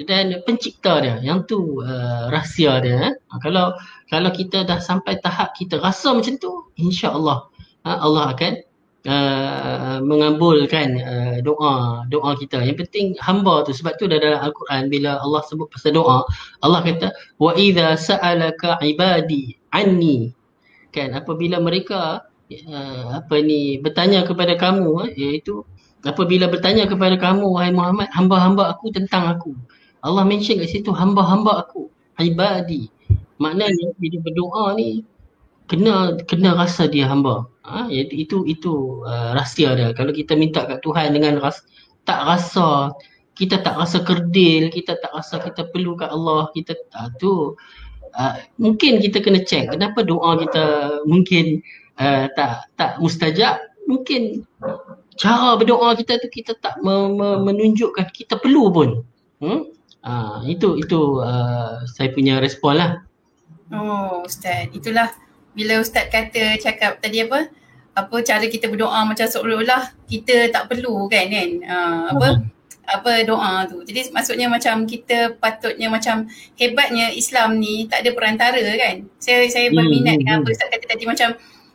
dan 0.05 0.43
pencipta 0.43 0.99
dia. 0.99 1.15
Yang 1.23 1.39
tu 1.47 1.59
uh, 1.79 2.27
rahsia 2.27 2.83
dia. 2.83 2.97
Eh? 3.07 3.13
Kalau 3.39 3.71
kalau 4.11 4.29
kita 4.35 4.67
dah 4.67 4.83
sampai 4.83 5.23
tahap 5.23 5.55
kita 5.55 5.79
rasa 5.79 6.11
macam 6.11 6.35
tu, 6.35 6.51
insya-Allah 6.75 7.47
uh, 7.87 7.97
Allah 8.03 8.35
akan 8.35 8.53
uh, 9.07 9.99
mengabulkan 10.03 10.99
uh, 10.99 11.37
doa 11.45 12.03
doa 12.09 12.31
kita. 12.35 12.59
Yang 12.65 12.87
penting 12.87 13.05
hamba 13.23 13.63
tu 13.63 13.71
sebab 13.71 13.95
tu 13.95 14.09
dalam 14.09 14.41
al-Quran 14.41 14.91
bila 14.91 15.21
Allah 15.23 15.41
sebut 15.47 15.69
pasal 15.71 15.95
doa, 15.95 16.25
Allah 16.65 16.79
kata 16.83 17.13
wa 17.39 17.55
idza 17.55 17.95
sa'alaka 17.95 18.81
ibadi 18.83 19.55
anni. 19.71 20.33
Kan 20.89 21.13
apabila 21.13 21.61
mereka 21.61 22.25
uh, 22.49 23.05
apa 23.23 23.35
ni 23.39 23.77
bertanya 23.79 24.25
kepada 24.25 24.57
kamu 24.57 24.89
uh, 25.05 25.07
iaitu 25.13 25.63
apabila 26.03 26.49
bertanya 26.49 26.89
kepada 26.89 27.15
kamu 27.15 27.45
wahai 27.45 27.71
Muhammad 27.71 28.09
hamba-hamba 28.11 28.75
aku 28.75 28.91
tentang 28.91 29.37
aku. 29.37 29.53
Allah 29.99 30.23
mention 30.23 30.59
kat 30.59 30.71
situ 30.71 30.91
hamba-hamba 30.95 31.67
aku 31.67 31.91
ibadi. 32.19 32.87
Maknanya 33.39 33.95
bila 33.95 34.17
berdoa 34.19 34.75
ni 34.75 35.03
kena 35.69 36.17
kena 36.25 36.57
rasa 36.57 36.89
dia 36.89 37.05
hamba. 37.05 37.45
Ha, 37.63 37.85
itu 37.93 38.41
itu 38.49 39.05
uh, 39.05 39.37
rahsia 39.37 39.77
dia. 39.77 39.93
Kalau 39.93 40.09
kita 40.09 40.33
minta 40.33 40.65
kat 40.65 40.81
Tuhan 40.81 41.13
dengan 41.13 41.37
ras, 41.37 41.61
tak 42.09 42.25
rasa 42.25 42.89
kita 43.37 43.61
tak 43.61 43.77
rasa 43.77 44.01
kerdil, 44.01 44.73
kita 44.73 44.97
tak 44.97 45.13
rasa 45.13 45.37
kita 45.39 45.69
perlu 45.69 45.93
kat 45.93 46.09
Allah, 46.09 46.49
kita 46.57 46.73
uh, 46.97 47.13
tu 47.21 47.53
uh, 48.17 48.35
mungkin 48.57 48.97
kita 48.97 49.21
kena 49.21 49.45
check 49.45 49.69
kenapa 49.69 50.01
doa 50.01 50.41
kita 50.41 50.65
mungkin 51.05 51.61
uh, 52.01 52.25
tak 52.33 52.67
tak 52.73 52.97
mustajab. 52.97 53.61
Mungkin 53.85 54.45
cara 55.17 55.57
berdoa 55.57 55.97
kita 55.97 56.21
tu 56.21 56.29
kita 56.29 56.57
tak 56.61 56.77
me- 56.81 57.13
me- 57.13 57.41
menunjukkan 57.45 58.09
kita 58.13 58.37
perlu 58.41 58.73
pun. 58.73 58.89
Hmm? 59.41 59.69
Uh, 60.01 60.41
itu 60.49 60.77
itu 60.81 61.21
uh, 61.21 61.85
saya 61.85 62.09
punya 62.13 62.41
respon 62.41 62.81
lah. 62.81 62.91
Oh 63.69 64.25
Ustaz, 64.25 64.73
itulah 64.73 65.13
bila 65.53 65.81
Ustaz 65.81 66.07
kata 66.11 66.57
cakap 66.61 67.01
tadi 67.01 67.25
apa? 67.25 67.49
Apa 67.97 68.21
cara 68.23 68.45
kita 68.47 68.69
berdoa 68.71 69.03
macam 69.03 69.27
seolah-olah 69.27 69.91
kita 70.07 70.53
tak 70.53 70.71
perlu 70.71 71.09
kan 71.09 71.27
kan? 71.27 71.49
Uh, 71.65 72.03
apa? 72.15 72.27
Hmm 72.37 72.59
apa 72.89 73.21
doa 73.23 73.69
tu. 73.69 73.85
Jadi 73.85 74.09
maksudnya 74.09 74.49
macam 74.49 74.83
kita 74.89 75.37
patutnya 75.37 75.87
macam 75.93 76.25
hebatnya 76.57 77.13
Islam 77.13 77.61
ni 77.61 77.85
tak 77.85 78.01
ada 78.03 78.11
perantara 78.17 78.57
kan. 78.57 79.05
Saya 79.21 79.45
saya 79.45 79.69
hmm, 79.69 79.77
berminat 79.77 80.13
hmm, 80.17 80.21
dengan 80.25 80.35
apa 80.41 80.47
hmm. 80.49 80.55
Ustaz 80.57 80.67
kata 80.73 80.85
tadi 80.89 81.03
macam 81.05 81.29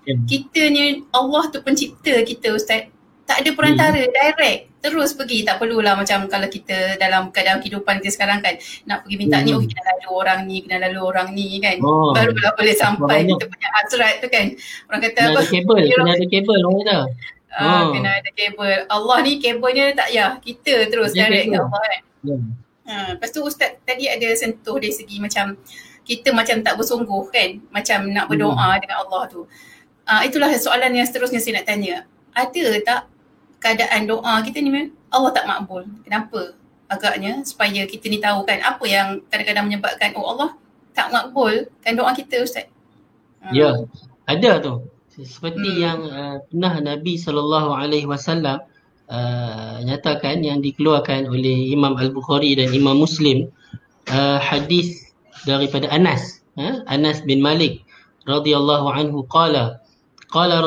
yeah. 0.04 0.18
kita 0.26 0.62
ni 0.74 1.06
Allah 1.14 1.42
tu 1.54 1.58
pencipta 1.62 2.14
kita 2.26 2.58
Ustaz. 2.58 2.90
Tak 3.24 3.40
ada 3.40 3.50
perantara 3.56 4.00
hmm. 4.04 4.12
direct 4.12 4.60
terus 4.84 5.16
pergi 5.16 5.48
tak 5.48 5.56
perlulah 5.56 5.96
macam 5.96 6.28
kalau 6.28 6.44
kita 6.44 7.00
dalam 7.00 7.32
keadaan 7.32 7.64
kehidupan 7.64 8.04
kita 8.04 8.20
sekarang 8.20 8.44
kan 8.44 8.60
nak 8.84 9.00
pergi 9.00 9.16
minta 9.16 9.40
hmm. 9.40 9.44
ni 9.48 9.50
oh 9.56 9.64
kena 9.64 9.80
lalu 9.96 10.08
orang 10.12 10.40
ni 10.44 10.56
kena 10.60 10.76
lalu 10.84 11.00
orang 11.00 11.28
ni 11.32 11.56
kan 11.56 11.80
oh. 11.80 12.12
barulah 12.12 12.52
boleh 12.52 12.76
sampai 12.76 13.24
kita 13.24 13.48
punya 13.48 13.68
hasrat 13.80 14.14
tu 14.20 14.28
kan 14.28 14.52
orang 14.92 15.00
kata 15.08 15.20
kena 15.24 15.32
apa 15.32 15.40
ada 15.40 15.48
kabel 15.48 15.76
kena 15.88 16.10
ada 16.12 16.26
kabel 16.28 16.58
orang 16.60 16.76
kata 16.84 16.98
Ah, 17.54 17.86
oh. 17.86 17.94
kena 17.94 18.18
ada 18.18 18.30
kabel. 18.34 18.82
Allah 18.90 19.16
ni 19.22 19.38
kabelnya 19.38 19.94
tak 19.94 20.10
ya. 20.10 20.42
Kita 20.42 20.90
terus 20.90 21.14
Dia 21.14 21.30
direct 21.30 21.54
ke 21.54 21.58
Allah 21.62 21.82
kan. 21.86 22.02
Yeah. 22.26 22.42
Ha, 22.84 22.94
lepas 23.16 23.30
tu 23.32 23.40
Ustaz 23.40 23.80
tadi 23.86 24.10
ada 24.10 24.28
sentuh 24.36 24.76
dari 24.76 24.92
segi 24.92 25.16
macam 25.22 25.56
kita 26.04 26.34
macam 26.34 26.60
tak 26.66 26.74
bersungguh 26.74 27.24
kan. 27.30 27.62
Macam 27.70 28.10
nak 28.10 28.26
berdoa 28.26 28.74
hmm. 28.74 28.80
dengan 28.82 28.96
Allah 29.06 29.22
tu. 29.30 29.46
Uh, 30.04 30.22
itulah 30.26 30.50
soalan 30.58 30.98
yang 30.98 31.06
seterusnya 31.06 31.38
saya 31.38 31.62
nak 31.62 31.66
tanya. 31.70 31.96
Ada 32.34 32.82
tak 32.82 33.00
keadaan 33.64 34.04
doa 34.04 34.44
kita 34.44 34.60
ni 34.60 34.92
Allah 35.08 35.30
tak 35.32 35.48
makbul? 35.48 35.88
Kenapa? 36.04 36.52
Agaknya 36.92 37.40
supaya 37.48 37.88
kita 37.88 38.12
ni 38.12 38.20
tahu 38.20 38.44
kan 38.44 38.60
apa 38.60 38.84
yang 38.84 39.24
kadang-kadang 39.32 39.64
menyebabkan 39.72 40.12
oh 40.20 40.36
Allah 40.36 40.52
tak 40.92 41.08
makbul 41.08 41.64
kan 41.80 41.96
doa 41.96 42.12
kita 42.12 42.44
Ustaz. 42.44 42.68
Ya, 43.48 43.72
yeah. 43.72 43.74
ada 44.28 44.60
tu 44.60 44.84
seperti 45.22 45.78
hmm. 45.78 45.80
yang 45.80 46.00
uh, 46.10 46.36
pernah 46.50 46.74
Nabi 46.82 47.14
sallallahu 47.14 47.70
alaihi 47.70 48.08
wasallam 48.08 48.58
uh, 49.06 49.78
nyatakan 49.86 50.42
yang 50.42 50.58
dikeluarkan 50.58 51.30
oleh 51.30 51.70
Imam 51.70 51.94
Al-Bukhari 51.94 52.58
dan 52.58 52.74
Imam 52.74 52.98
Muslim 52.98 53.46
uh, 54.10 54.42
hadis 54.42 55.14
daripada 55.46 55.86
Anas 55.94 56.42
uh, 56.58 56.82
Anas 56.90 57.22
bin 57.22 57.38
Malik 57.38 57.86
radhiyallahu 58.26 58.90
anhu 58.90 59.22
qala 59.30 59.78
qala 60.34 60.66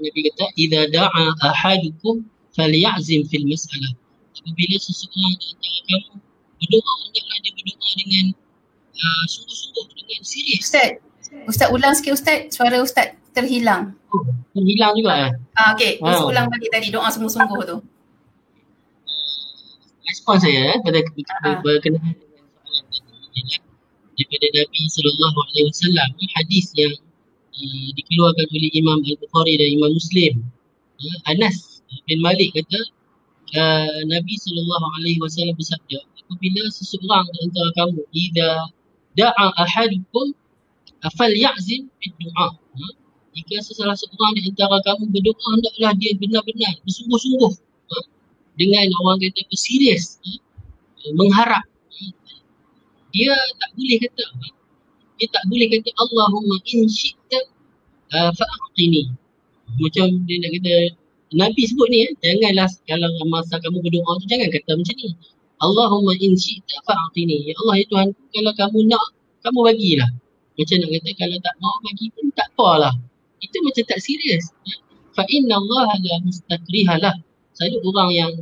Nabi 0.00 0.20
kata 0.30 0.46
idza 0.58 0.82
da'a 0.90 1.24
ahadukum 1.50 2.26
falyazim 2.54 3.26
fil 3.30 3.46
mas'alah 3.46 3.92
apabila 4.34 4.76
seseorang 4.82 5.34
di 5.38 5.46
antara 5.54 5.78
kamu 5.86 6.14
berdoa 6.58 6.92
hendaklah 7.04 7.38
dia 7.42 7.52
berdoa 7.54 7.90
dengan 7.98 8.26
uh, 8.94 9.24
sungguh-sungguh 9.30 9.84
dengan 9.94 10.20
serius 10.22 10.60
Ustaz 10.66 10.90
Ustaz 11.44 11.68
ulang 11.74 11.92
sikit 11.98 12.14
Ustaz, 12.14 12.38
suara 12.54 12.78
Ustaz 12.80 13.18
terhilang. 13.34 13.92
Oh, 14.14 14.22
terhilang 14.54 14.94
juga 14.94 15.12
eh? 15.28 15.32
Ah, 15.58 15.74
okay, 15.74 15.98
wow. 15.98 16.30
ulang 16.30 16.46
balik 16.46 16.70
tadi 16.70 16.94
doa 16.94 17.10
sungguh-sungguh 17.10 17.60
tu. 17.66 17.76
Respon 20.04 20.36
saya 20.38 20.76
eh, 20.76 20.78
pada 20.84 21.00
uh-huh. 21.02 21.58
berkenaan 21.64 22.14
dengan 22.14 22.44
soalan 22.62 22.84
tadi 23.34 23.56
daripada 24.14 24.46
Nabi 24.54 24.80
Sallallahu 24.86 25.38
Alaihi 25.42 25.66
Wasallam 25.74 26.08
hadis 26.38 26.66
yang 26.78 26.94
uh, 27.54 27.88
dikeluarkan 27.94 28.46
oleh 28.50 28.70
Imam 28.74 28.98
Al-Bukhari 29.02 29.54
dan 29.58 29.68
Imam 29.78 29.90
Muslim 29.94 30.32
uh, 30.98 31.18
Anas 31.30 31.82
bin 32.10 32.18
Malik 32.20 32.54
kata 32.54 32.80
uh, 33.54 33.98
Nabi 34.10 34.34
Sallallahu 34.38 34.86
Alaihi 35.00 35.18
Wasallam 35.22 35.54
bersabda 35.54 35.98
apabila 36.24 36.62
seseorang 36.74 37.24
di 37.30 37.38
antara 37.46 37.70
kamu 37.78 38.00
jika 38.10 38.48
da'a 39.14 39.46
ahadukum 39.62 40.34
Afal 41.04 41.36
ya'zim 41.36 41.84
doa. 42.00 42.48
Ha? 42.56 42.86
Jika 43.36 43.60
sesalah 43.60 43.92
seorang 43.92 44.40
di 44.40 44.48
antara 44.48 44.80
kamu 44.80 45.12
berdoa, 45.12 45.60
hendaklah 45.60 45.92
dia 46.00 46.16
benar-benar 46.16 46.80
bersungguh-sungguh. 46.88 47.52
Ha? 47.92 47.98
Dengan 48.56 48.88
orang 49.04 49.20
kata 49.20 49.44
serius. 49.52 50.16
Ha? 50.24 50.32
Mengharap. 51.12 51.60
Ha? 51.68 52.04
Dia 53.12 53.36
tak 53.60 53.70
boleh 53.76 53.98
kata. 54.00 54.24
Dia 55.18 55.26
tak 55.30 55.44
boleh 55.46 55.68
kata 55.70 55.90
Allahumma 55.94 56.56
in 56.70 56.90
syi'ta 56.90 57.38
uh, 58.14 58.30
fa'aqini. 58.34 59.10
Macam 59.80 60.06
dia 60.26 60.36
nak 60.42 60.50
kata, 60.58 60.74
Nabi 61.34 61.62
sebut 61.66 61.88
ni, 61.90 62.06
eh, 62.06 62.10
janganlah 62.22 62.68
kalau 62.86 63.08
masa 63.30 63.58
kamu 63.58 63.78
berdoa 63.82 64.12
tu, 64.22 64.26
jangan 64.30 64.48
kata 64.50 64.70
macam 64.74 64.94
ni. 64.98 65.10
Allahumma 65.62 66.12
in 66.18 66.34
syi'ta 66.34 66.76
fa'aqini. 66.82 67.50
Ya 67.50 67.54
Allah, 67.62 67.74
ya 67.80 67.84
Tuhan, 67.90 68.08
kalau 68.12 68.52
kamu 68.58 68.78
nak, 68.90 69.06
kamu 69.46 69.60
bagilah. 69.70 70.10
Macam 70.54 70.76
nak 70.78 70.90
kata 70.98 71.10
kalau 71.18 71.36
tak 71.42 71.54
mau 71.58 71.74
bagi 71.82 72.06
pun 72.14 72.26
tak 72.34 72.48
apalah. 72.54 72.94
Itu 73.42 73.56
macam 73.66 73.84
tak 73.90 73.98
serius. 73.98 74.54
Inna 75.14 75.62
Allah 75.62 75.94
la 75.94 76.14
mustakrihalah. 76.26 77.14
Saya 77.54 77.78
orang 77.86 78.10
yang 78.10 78.32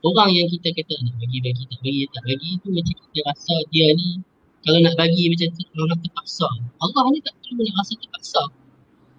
orang 0.00 0.32
yang 0.32 0.48
kita 0.48 0.72
kata 0.72 0.94
nak 1.04 1.14
bagi 1.20 1.38
bagi 1.44 1.64
tak 1.68 1.80
bagi 1.84 2.02
tak 2.08 2.22
bagi 2.24 2.48
itu 2.56 2.68
macam 2.72 2.94
kita 3.04 3.20
rasa 3.28 3.54
dia 3.68 3.86
ni 3.92 4.24
kalau 4.66 4.78
nak 4.82 4.94
bagi 4.98 5.30
macam 5.30 5.46
tu 5.54 5.62
orang 5.78 6.00
terpaksa. 6.02 6.48
Allah 6.82 7.02
ni 7.14 7.22
tak 7.22 7.38
perlu 7.38 7.62
nak 7.62 7.74
rasa 7.78 7.92
terpaksa. 8.02 8.42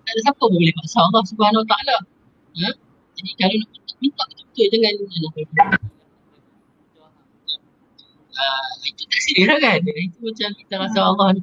Tak 0.03 0.11
ada 0.11 0.19
siapa 0.27 0.43
pun 0.43 0.59
boleh 0.59 0.75
paksa 0.75 0.99
Allah 1.07 1.23
Subhanahu 1.23 1.63
Wa 1.63 1.69
Taala. 1.71 1.97
Ha? 2.59 2.69
Jadi 3.15 3.31
kalau 3.39 3.55
nak 3.55 3.69
minta, 3.71 3.93
minta 4.03 4.23
betul-betul 4.27 4.67
dengan 4.75 4.91
nak. 4.99 5.79
Uh, 8.37 8.69
itu 8.85 9.03
tak 9.07 9.19
lah 9.49 9.57
kan? 9.63 9.77
Itu 9.81 10.19
macam 10.21 10.49
kita 10.53 10.73
rasa 10.83 10.99
Allah 11.01 11.27
ni 11.33 11.41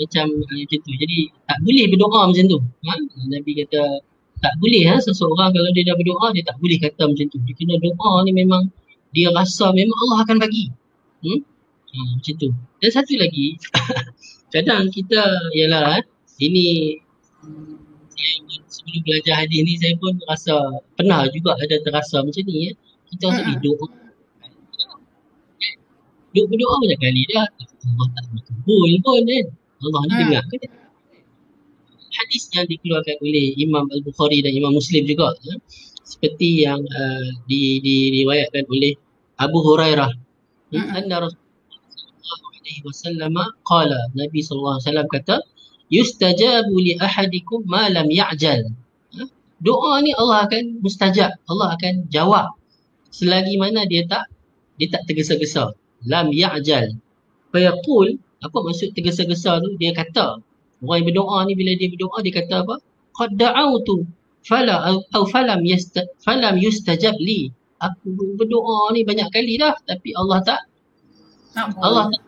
macam 0.00 0.26
uh, 0.32 0.56
macam 0.60 0.76
tu. 0.84 0.92
Jadi 1.00 1.18
tak 1.48 1.58
boleh 1.64 1.86
berdoa 1.92 2.20
macam 2.28 2.44
tu. 2.44 2.60
Ha? 2.60 2.92
Nabi 3.28 3.52
kata 3.64 4.04
tak 4.40 4.52
boleh 4.60 4.84
ha? 4.88 4.96
seseorang 5.00 5.52
kalau 5.52 5.68
dia 5.76 5.84
dah 5.84 5.96
berdoa 5.96 6.32
dia 6.32 6.44
tak 6.44 6.56
boleh 6.60 6.76
kata 6.76 7.08
macam 7.08 7.26
tu. 7.28 7.38
Dia 7.44 7.54
kena 7.56 7.76
doa 7.80 8.12
ni 8.24 8.32
memang 8.36 8.68
dia 9.16 9.28
rasa 9.32 9.72
memang 9.72 9.96
Allah 10.08 10.28
akan 10.28 10.36
bagi. 10.40 10.72
Hmm? 11.20 11.40
Ha, 11.90 11.96
macam 12.16 12.34
tu. 12.38 12.48
Dan 12.80 12.90
satu 12.90 13.14
lagi 13.18 13.58
kadang 14.54 14.88
kita 14.90 15.20
ialah 15.58 16.00
ini 16.40 16.98
saya 18.10 18.34
pun 18.44 18.60
sebelum 18.68 19.00
belajar 19.04 19.34
hadis 19.44 19.60
ni 19.64 19.74
saya 19.80 19.94
pun 19.96 20.12
rasa 20.28 20.54
pernah 20.96 21.24
juga 21.32 21.56
ada 21.60 21.76
terasa 21.82 22.20
macam 22.20 22.42
ni 22.44 22.70
ya. 22.70 22.72
Kita 23.10 23.24
rasa 23.32 23.42
hmm. 23.46 23.60
doa 23.64 23.88
Duk 26.30 26.46
berdoa 26.46 26.74
banyak 26.78 27.00
kali 27.02 27.22
dah 27.34 27.42
Allah 27.90 28.06
tak 28.14 28.24
kabul 28.46 28.90
pun 29.02 29.22
kan 29.26 29.46
Allah 29.82 30.00
ni 30.06 30.12
ha. 30.14 30.18
dengar 30.20 30.42
ke 30.46 30.56
hadis 32.20 32.42
yang 32.52 32.66
dikeluarkan 32.68 33.16
oleh 33.24 33.56
Imam 33.56 33.88
Al-Bukhari 33.88 34.44
dan 34.44 34.52
Imam 34.52 34.76
Muslim 34.76 35.08
juga 35.08 35.32
ya? 35.42 35.56
seperti 36.04 36.66
yang 36.66 36.82
uh, 36.82 37.26
di, 37.48 37.80
diriwayatkan 37.80 38.66
oleh 38.68 38.92
Abu 39.40 39.58
Hurairah 39.62 40.10
ya? 40.74 40.82
anna 40.98 41.16
Rasulullah 41.26 41.50
alaihi 42.60 42.82
wasallam 42.86 43.34
qala 43.66 44.00
Nabi 44.14 44.38
sallallahu 44.46 44.76
alaihi 44.78 44.86
wasallam 44.86 45.08
kata 45.10 45.36
yustajabu 45.90 46.74
li 46.78 46.92
ahadikum 47.02 47.66
ma 47.66 47.90
lam 47.90 48.06
ya'jal. 48.06 48.70
Ya? 49.16 49.24
doa 49.58 49.98
ni 50.04 50.14
Allah 50.14 50.46
akan 50.46 50.78
mustajab 50.84 51.34
Allah 51.50 51.68
akan 51.74 52.06
jawab. 52.14 52.54
Selagi 53.10 53.58
mana 53.58 53.82
dia 53.90 54.06
tak 54.06 54.30
dia 54.78 54.88
tak 54.94 55.02
tergesa-gesa. 55.10 55.74
Lam 56.06 56.30
ya'jal. 56.30 56.94
Fa 57.50 57.58
yaqul 57.58 58.22
apa 58.40 58.56
maksud 58.56 58.94
tergesa-gesa 58.94 59.58
tu? 59.60 59.74
Dia 59.82 59.90
kata 59.92 60.38
orang 60.80 60.96
yang 61.04 61.06
berdoa 61.12 61.38
ni 61.44 61.52
bila 61.58 61.72
dia 61.76 61.88
berdoa 61.92 62.18
dia 62.24 62.34
kata 62.38 62.54
apa? 62.64 62.74
Qad 63.18 63.30
da'autu 63.36 64.06
fala 64.46 64.96
au 65.12 65.24
falam 65.28 65.60
yasta 65.66 66.08
falam 66.24 66.56
yustajab 66.56 67.18
li 67.20 67.52
aku 67.80 68.36
berdoa 68.36 68.92
ni 68.92 69.02
banyak 69.02 69.28
kali 69.32 69.56
dah 69.56 69.74
tapi 69.88 70.12
Allah 70.16 70.38
tak 70.44 70.60
Allah 71.56 72.06
tak 72.12 72.22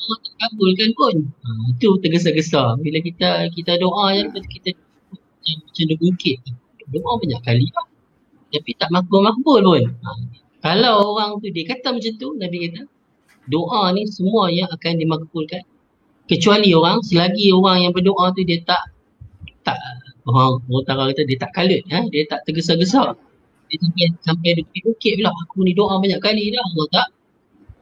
Allah 0.00 0.18
tak 0.26 0.34
kabulkan 0.40 0.90
pun. 0.96 1.14
Ha, 1.22 1.48
itu 1.76 1.88
tergesa-gesa. 2.00 2.80
Bila 2.80 2.98
kita 3.04 3.52
kita 3.54 3.78
doa 3.78 4.16
yang 4.16 4.32
kita 4.32 4.74
macam 5.12 5.54
macam 5.54 5.84
dia 5.86 6.36
doa 6.90 7.12
banyak 7.20 7.40
kali 7.46 7.66
dah. 7.70 7.86
Tapi 8.50 8.70
tak 8.80 8.90
makbul-makbul 8.90 9.62
pun. 9.62 9.84
Ha, 9.86 10.10
kalau 10.64 11.14
orang 11.14 11.38
tu 11.38 11.52
dia 11.52 11.68
kata 11.68 11.94
macam 11.94 12.12
tu 12.18 12.28
Nabi 12.40 12.68
kata 12.68 12.88
doa 13.48 13.92
ni 13.94 14.08
semua 14.10 14.50
yang 14.50 14.66
akan 14.72 14.98
dimakbulkan. 14.98 15.62
Kecuali 16.26 16.74
orang 16.74 17.02
selagi 17.06 17.50
orang 17.54 17.86
yang 17.86 17.92
berdoa 17.94 18.34
tu 18.34 18.42
dia 18.42 18.58
tak 18.66 18.90
tak 19.62 19.78
orang 20.26 20.62
utara 20.70 21.10
kata 21.12 21.22
dia 21.26 21.38
tak 21.38 21.50
kalut 21.52 21.82
ha? 21.90 22.06
dia 22.08 22.24
tak 22.28 22.46
tergesa-gesa 22.48 23.12
sampai 23.78 24.04
sampai 24.24 24.50
dia 24.58 24.80
bukit 24.82 25.12
pula. 25.20 25.30
Aku 25.46 25.62
ni 25.62 25.72
doa 25.76 26.00
banyak 26.02 26.18
kali 26.18 26.50
dah 26.50 26.64
Allah 26.64 26.86
tak? 26.90 27.08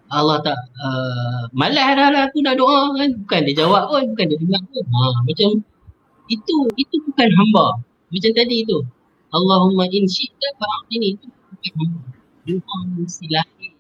Allah 0.09 0.41
tak 0.41 0.57
uh, 0.81 1.43
malas 1.53 1.89
dah 1.93 2.09
lah 2.09 2.23
aku 2.29 2.41
nak 2.41 2.57
doa 2.57 2.97
kan. 2.97 3.11
Bukan 3.25 3.41
dia 3.45 3.55
jawab 3.65 3.93
pun 3.93 4.05
bukan 4.13 4.25
dia 4.29 4.39
dengar 4.41 4.63
pun. 4.73 4.85
Ha, 4.89 5.01
macam 5.25 5.49
itu 6.33 6.57
itu 6.81 6.97
bukan 7.09 7.29
hamba. 7.37 7.67
Macam 8.09 8.33
tadi 8.33 8.65
tu. 8.65 8.81
Allahumma 9.29 9.85
in 9.93 10.09
syi'ta 10.09 10.49
fa'atini 10.57 11.09
itu 11.21 11.27
bukan 11.29 11.73
hamba. 11.77 12.01
Doa 12.49 12.77
mesti 12.97 13.27
lahir. 13.29 13.73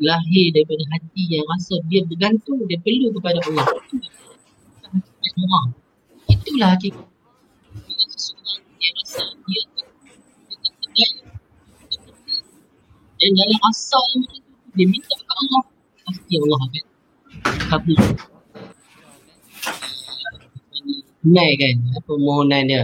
Lahir 0.00 0.46
daripada 0.56 0.84
hati 0.96 1.22
yang 1.28 1.44
rasa 1.52 1.80
dia 1.88 2.00
bergantung 2.08 2.64
dia 2.64 2.80
perlu 2.80 3.12
kepada 3.16 3.40
Allah. 3.52 3.68
Itulah 6.32 6.72
hakikat. 6.76 7.06
Bila 7.76 8.04
seseorang 8.08 8.64
dia 8.80 8.90
rasa 8.96 9.22
dia 9.44 9.62
tak 9.76 9.88
berdaya 10.80 11.08
dan 13.16 13.30
dalam 13.32 13.60
asal 13.72 14.04
dia 14.76 14.86
minta 14.88 15.14
ke 15.16 15.32
Allah 15.32 15.62
pasti 16.04 16.34
Allah 16.38 16.60
akan 16.64 16.84
kabul 17.70 17.98
tunai 21.24 21.50
kan 21.58 21.74
permohonan 22.06 22.64
dia 22.68 22.82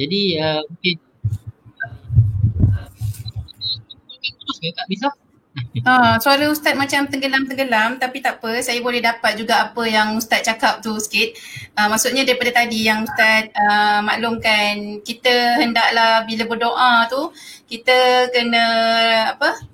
jadi 0.00 0.20
uh, 0.40 0.60
mungkin? 0.64 0.96
Ha, 5.84 6.16
suara 6.22 6.46
Ustaz 6.48 6.72
macam 6.72 7.04
tenggelam-tenggelam 7.10 8.00
tapi 8.00 8.24
tak 8.24 8.40
apa, 8.40 8.64
saya 8.64 8.80
boleh 8.80 9.02
dapat 9.04 9.36
juga 9.36 9.68
apa 9.68 9.82
yang 9.84 10.16
Ustaz 10.16 10.46
cakap 10.46 10.80
tu 10.80 10.96
sikit. 10.96 11.36
Uh, 11.76 11.90
maksudnya 11.92 12.24
daripada 12.24 12.64
tadi 12.64 12.88
yang 12.88 13.04
Ustaz 13.04 13.52
uh, 13.52 14.00
maklumkan 14.00 15.04
kita 15.04 15.60
hendaklah 15.60 16.24
bila 16.24 16.48
berdoa 16.48 16.92
tu 17.12 17.28
kita 17.68 18.30
kena 18.32 18.66
apa? 19.36 19.69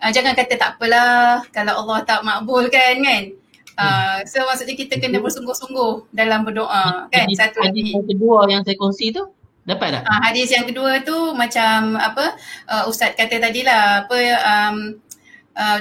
Uh, 0.00 0.10
jangan 0.10 0.32
kata 0.32 0.56
tak 0.56 0.70
apalah 0.76 1.44
kalau 1.52 1.84
Allah 1.84 1.98
tak 2.08 2.24
makbulkan 2.24 3.04
kan. 3.04 3.24
Uh, 3.80 4.18
so 4.28 4.44
maksudnya 4.44 4.76
kita 4.76 5.00
kena 5.00 5.24
bersungguh-sungguh 5.24 6.12
dalam 6.12 6.44
berdoa 6.44 7.08
kan. 7.08 7.24
Hadis, 7.24 7.36
Satu 7.40 7.64
hadis 7.64 7.96
yang 7.96 8.04
kedua 8.04 8.44
yang 8.44 8.60
saya 8.60 8.76
kongsi 8.76 9.08
tu 9.08 9.24
Dapat 9.64 9.88
tak? 9.96 10.02
Uh, 10.04 10.20
hadis 10.20 10.48
yang 10.52 10.64
kedua 10.68 11.00
tu 11.00 11.16
macam 11.32 11.96
apa 11.96 12.36
uh, 12.68 12.84
Ustaz 12.88 13.16
kata 13.16 13.40
tadi 13.40 13.64
lah 13.64 14.04
apa 14.04 14.16
um, 14.44 14.76
uh, 15.56 15.80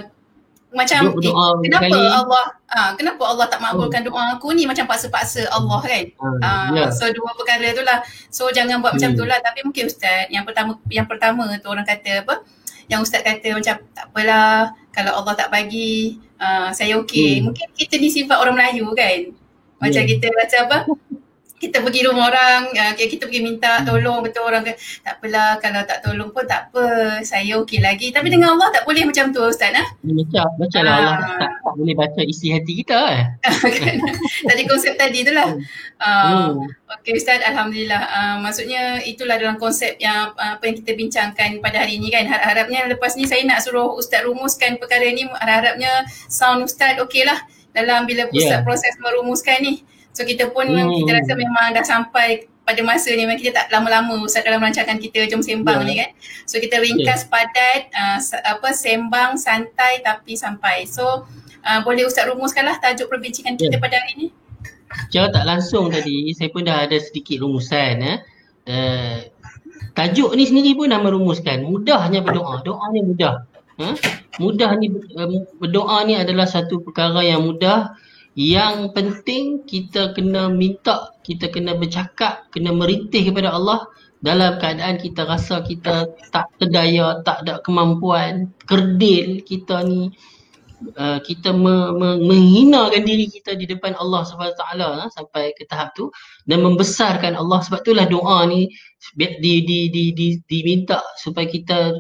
macam 0.69 1.01
eh, 1.17 1.53
kenapa 1.65 1.89
kali. 1.89 2.13
Allah 2.13 2.45
uh, 2.69 2.91
kenapa 2.93 3.23
Allah 3.25 3.45
tak 3.49 3.58
makbulkan 3.58 4.05
oh. 4.05 4.13
doa 4.13 4.23
aku 4.38 4.53
ni 4.53 4.69
macam 4.69 4.86
paksa-paksa 4.86 5.49
Allah 5.49 5.82
kan 5.82 6.05
uh, 6.21 6.69
yeah. 6.77 6.89
so 6.93 7.10
dua 7.10 7.34
perkara 7.34 7.73
tu 7.73 7.82
lah 7.82 8.05
so 8.29 8.53
jangan 8.53 8.77
buat 8.77 8.93
hmm. 8.93 9.01
macam 9.01 9.12
tu 9.17 9.23
lah 9.25 9.41
tapi 9.41 9.65
mungkin 9.65 9.89
Ustaz 9.89 10.29
yang 10.29 10.45
pertama 10.45 10.77
yang 10.93 11.10
pertama 11.10 11.49
tu 11.58 11.73
orang 11.73 11.88
kata 11.89 12.21
apa 12.21 12.45
yang 12.89 13.06
Ustaz 13.06 13.21
kata 13.21 13.54
macam 13.54 13.75
tak 13.93 14.06
apalah 14.10 14.73
kalau 14.89 15.21
Allah 15.21 15.34
tak 15.38 15.54
bagi 15.54 16.17
uh, 16.41 16.73
saya 16.73 16.97
okey 17.06 17.39
hmm. 17.39 17.43
mungkin 17.49 17.67
kita 17.78 17.95
ni 18.02 18.10
sifat 18.10 18.38
orang 18.41 18.58
Melayu 18.58 18.89
kan 18.97 19.30
macam 19.80 20.02
yeah. 20.04 20.10
kita 20.10 20.28
macam 20.34 20.60
apa 20.67 20.78
kita 21.60 21.84
pergi 21.84 22.08
rumah 22.08 22.32
orang, 22.32 22.72
uh, 22.72 22.93
kita 22.95 23.28
pergi 23.28 23.43
minta 23.43 23.84
hmm. 23.84 23.86
tolong 23.91 24.24
betul 24.24 24.48
orang 24.48 24.63
kata 24.63 24.80
tak 25.04 25.13
apalah 25.19 25.50
kalau 25.60 25.82
tak 25.84 26.00
tolong 26.00 26.32
pun 26.32 26.48
tak 26.48 26.72
apa, 26.72 27.19
saya 27.28 27.60
okey 27.62 27.84
lagi. 27.84 28.15
Tapi 28.15 28.32
dengan 28.32 28.56
Allah 28.56 28.72
tak 28.72 28.88
boleh 28.88 29.04
macam 29.04 29.36
tu 29.36 29.43
Ustaz 29.43 29.76
ah. 29.76 29.88
Macam 30.02 30.48
macam 30.56 30.82
lah 30.88 30.93
Allah 30.95 31.15
ah. 31.19 31.38
tak, 31.38 31.52
tak 31.52 31.74
boleh 31.76 31.95
baca 32.00 32.22
isi 32.24 32.48
hati 32.56 32.74
kita 32.80 33.00
eh. 33.12 33.24
tadi 34.50 34.62
konsep 34.72 34.95
tadi 34.95 35.19
tu 35.28 35.36
lah. 35.36 35.52
Uh, 36.00 36.56
hmm. 36.56 36.63
Okey 37.00 37.19
Ustaz, 37.19 37.43
Alhamdulillah. 37.43 38.02
Uh, 38.08 38.36
maksudnya 38.39 39.04
itulah 39.04 39.36
dalam 39.36 39.60
konsep 39.60 40.00
yang 40.00 40.32
uh, 40.39 40.56
apa 40.56 40.63
yang 40.63 40.80
kita 40.80 40.95
bincangkan 40.95 41.60
pada 41.60 41.84
hari 41.84 42.00
ini 42.00 42.08
kan. 42.08 42.24
Harap-harapnya 42.24 42.88
lepas 42.88 43.19
ni 43.19 43.28
saya 43.28 43.43
nak 43.43 43.60
suruh 43.60 44.00
Ustaz 44.00 44.24
rumuskan 44.24 44.80
perkara 44.80 45.12
ni. 45.12 45.28
Harap-harapnya 45.28 46.08
sound 46.32 46.63
Ustaz 46.63 46.95
okey 47.04 47.28
lah 47.28 47.43
dalam 47.76 48.08
bila 48.08 48.32
Ustaz 48.32 48.63
yeah. 48.63 48.65
proses 48.65 48.95
merumuskan 49.04 49.60
ni. 49.60 49.84
So 50.13 50.26
kita 50.26 50.52
pun 50.52 50.67
hmm. 50.67 51.06
kita 51.06 51.12
rasa 51.22 51.34
memang 51.38 51.78
dah 51.78 51.86
sampai 51.86 52.50
pada 52.69 52.86
masa 52.86 53.10
ni 53.17 53.26
memang 53.26 53.41
kita 53.41 53.58
tak 53.58 53.74
lama-lama 53.74 54.22
Ustaz 54.22 54.45
dalam 54.45 54.62
melancarkan 54.62 55.02
kita 55.02 55.26
jom 55.26 55.41
sembang 55.41 55.82
yeah. 55.82 55.89
ni 55.89 55.93
kan. 55.98 56.10
So 56.45 56.62
kita 56.62 56.78
ringkas 56.78 57.26
yeah. 57.26 57.30
padat 57.34 57.82
uh, 57.98 58.19
apa 58.45 58.69
sembang 58.78 59.41
santai 59.41 60.06
tapi 60.06 60.38
sampai. 60.38 60.86
So 60.86 61.26
uh, 61.65 61.80
boleh 61.82 62.06
Ustaz 62.06 62.30
rumuskanlah 62.30 62.78
tajuk 62.78 63.10
perbincangan 63.10 63.58
kita 63.58 63.78
yeah. 63.78 63.82
pada 63.82 63.98
hari 63.98 64.13
ni. 64.13 64.28
Secara 65.10 65.34
tak 65.34 65.45
langsung 65.50 65.89
tadi 65.89 66.30
saya 66.38 66.50
pun 66.54 66.65
dah 66.65 66.86
ada 66.86 66.98
sedikit 67.02 67.41
rumusan 67.41 68.06
eh. 68.06 68.17
Uh, 68.69 69.17
tajuk 69.98 70.38
ni 70.38 70.45
sendiri 70.45 70.78
pun 70.78 70.93
dah 70.93 71.02
merumuskan 71.02 71.65
mudahnya 71.65 72.22
berdoa. 72.22 72.62
Doa 72.62 72.86
ni 72.93 73.02
mudah. 73.02 73.50
Huh? 73.82 73.98
Mudah 74.38 74.78
ni 74.78 74.93
berdoa 75.58 76.06
ni 76.06 76.22
adalah 76.22 76.45
satu 76.45 76.86
perkara 76.86 77.26
yang 77.26 77.50
mudah 77.50 77.98
yang 78.39 78.95
penting 78.95 79.67
kita 79.67 80.15
kena 80.15 80.47
minta, 80.47 81.12
kita 81.28 81.52
kena 81.52 81.75
bercakap, 81.75 82.47
kena 82.56 82.71
merintih 82.71 83.28
kepada 83.28 83.52
Allah 83.52 83.84
dalam 84.23 84.56
keadaan 84.63 84.95
kita 84.95 85.28
rasa 85.28 85.60
kita 85.60 86.08
tak 86.32 86.47
terdaya, 86.56 87.19
tak 87.28 87.43
ada 87.43 87.60
kemampuan, 87.60 88.56
kerdil 88.63 89.43
kita 89.43 89.84
ni. 89.84 90.15
Uh, 90.95 91.19
kita 91.19 91.52
me, 91.52 91.91
me, 91.91 92.23
menghinakan 92.23 93.04
diri 93.04 93.28
kita 93.28 93.52
di 93.60 93.67
depan 93.67 93.99
Allah 93.99 94.23
Subhanahu 94.23 94.56
taala 94.56 94.88
uh, 95.04 95.08
sampai 95.12 95.52
ke 95.52 95.67
tahap 95.67 95.91
tu 95.91 96.08
dan 96.47 96.63
membesarkan 96.63 97.36
Allah. 97.36 97.60
Sebab 97.60 97.84
itulah 97.84 98.08
doa 98.08 98.47
ni 98.47 98.71
di 99.19 99.60
di 99.67 99.91
di 99.91 100.15
di 100.15 100.28
diminta 100.47 101.04
supaya 101.19 101.43
kita 101.43 101.91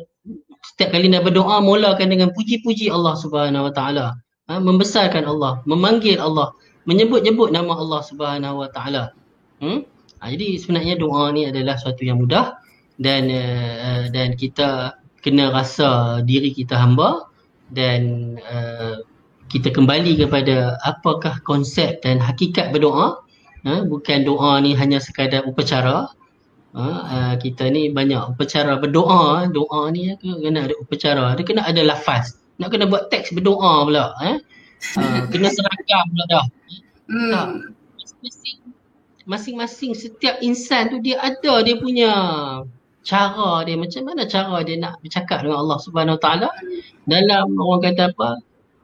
setiap 0.63 0.95
kali 0.95 1.11
nak 1.11 1.27
berdoa 1.27 1.59
mulakan 1.59 2.07
dengan 2.07 2.31
puji-puji 2.31 2.87
Allah 2.87 3.19
Subhanahu 3.19 3.67
wa 3.67 3.73
taala 3.75 4.15
ha, 4.49 4.57
membesarkan 4.57 5.29
Allah, 5.29 5.61
memanggil 5.69 6.17
Allah, 6.17 6.51
menyebut-nyebut 6.89 7.53
nama 7.53 7.77
Allah 7.77 8.01
Subhanahu 8.01 8.65
Wa 8.65 8.69
Taala. 8.73 9.13
Hmm? 9.61 9.85
Ha, 10.19 10.33
jadi 10.33 10.57
sebenarnya 10.57 10.97
doa 10.97 11.29
ni 11.31 11.45
adalah 11.45 11.77
suatu 11.77 12.01
yang 12.01 12.19
mudah 12.19 12.57
dan 12.99 13.31
uh, 13.31 14.03
dan 14.11 14.35
kita 14.35 14.99
kena 15.23 15.53
rasa 15.53 16.19
diri 16.25 16.51
kita 16.51 16.75
hamba 16.75 17.29
dan 17.71 18.35
uh, 18.43 18.99
kita 19.47 19.71
kembali 19.71 20.19
kepada 20.19 20.75
apakah 20.83 21.39
konsep 21.45 22.01
dan 22.03 22.19
hakikat 22.19 22.73
berdoa. 22.73 23.21
Ha, 23.67 23.83
bukan 23.83 24.23
doa 24.23 24.59
ni 24.63 24.71
hanya 24.75 25.03
sekadar 25.03 25.43
upacara. 25.45 26.09
Ha, 26.75 26.83
uh, 26.83 27.33
kita 27.39 27.67
ni 27.71 27.91
banyak 27.91 28.35
upacara 28.35 28.79
berdoa. 28.79 29.47
Doa 29.51 29.87
ni 29.93 30.15
kena 30.19 30.67
ada 30.67 30.75
upacara. 30.79 31.35
Dia 31.35 31.45
kena 31.47 31.63
ada 31.67 31.81
lafaz 31.83 32.39
nak 32.59 32.69
kena 32.75 32.85
buat 32.91 33.07
teks 33.07 33.31
berdoa 33.31 33.87
pula 33.87 34.11
eh? 34.27 34.37
Uh, 34.99 35.23
kena 35.31 35.47
seragam 35.47 36.03
pula 36.11 36.25
dah. 36.27 36.45
Hmm. 37.09 37.31
tak. 37.31 37.49
Masing-masing 39.29 39.93
setiap 39.93 40.41
insan 40.41 40.89
tu 40.89 40.97
dia 40.99 41.21
ada 41.21 41.63
dia 41.63 41.79
punya 41.79 42.11
cara 43.07 43.63
dia. 43.63 43.79
Macam 43.79 44.03
mana 44.11 44.27
cara 44.27 44.59
dia 44.67 44.75
nak 44.75 44.99
bercakap 44.99 45.45
dengan 45.45 45.63
Allah 45.63 45.79
Subhanahu 45.79 46.17
Wa 46.19 46.21
Taala? 46.21 46.49
Dalam 47.07 47.55
orang 47.55 47.81
kata 47.87 48.11
apa? 48.11 48.29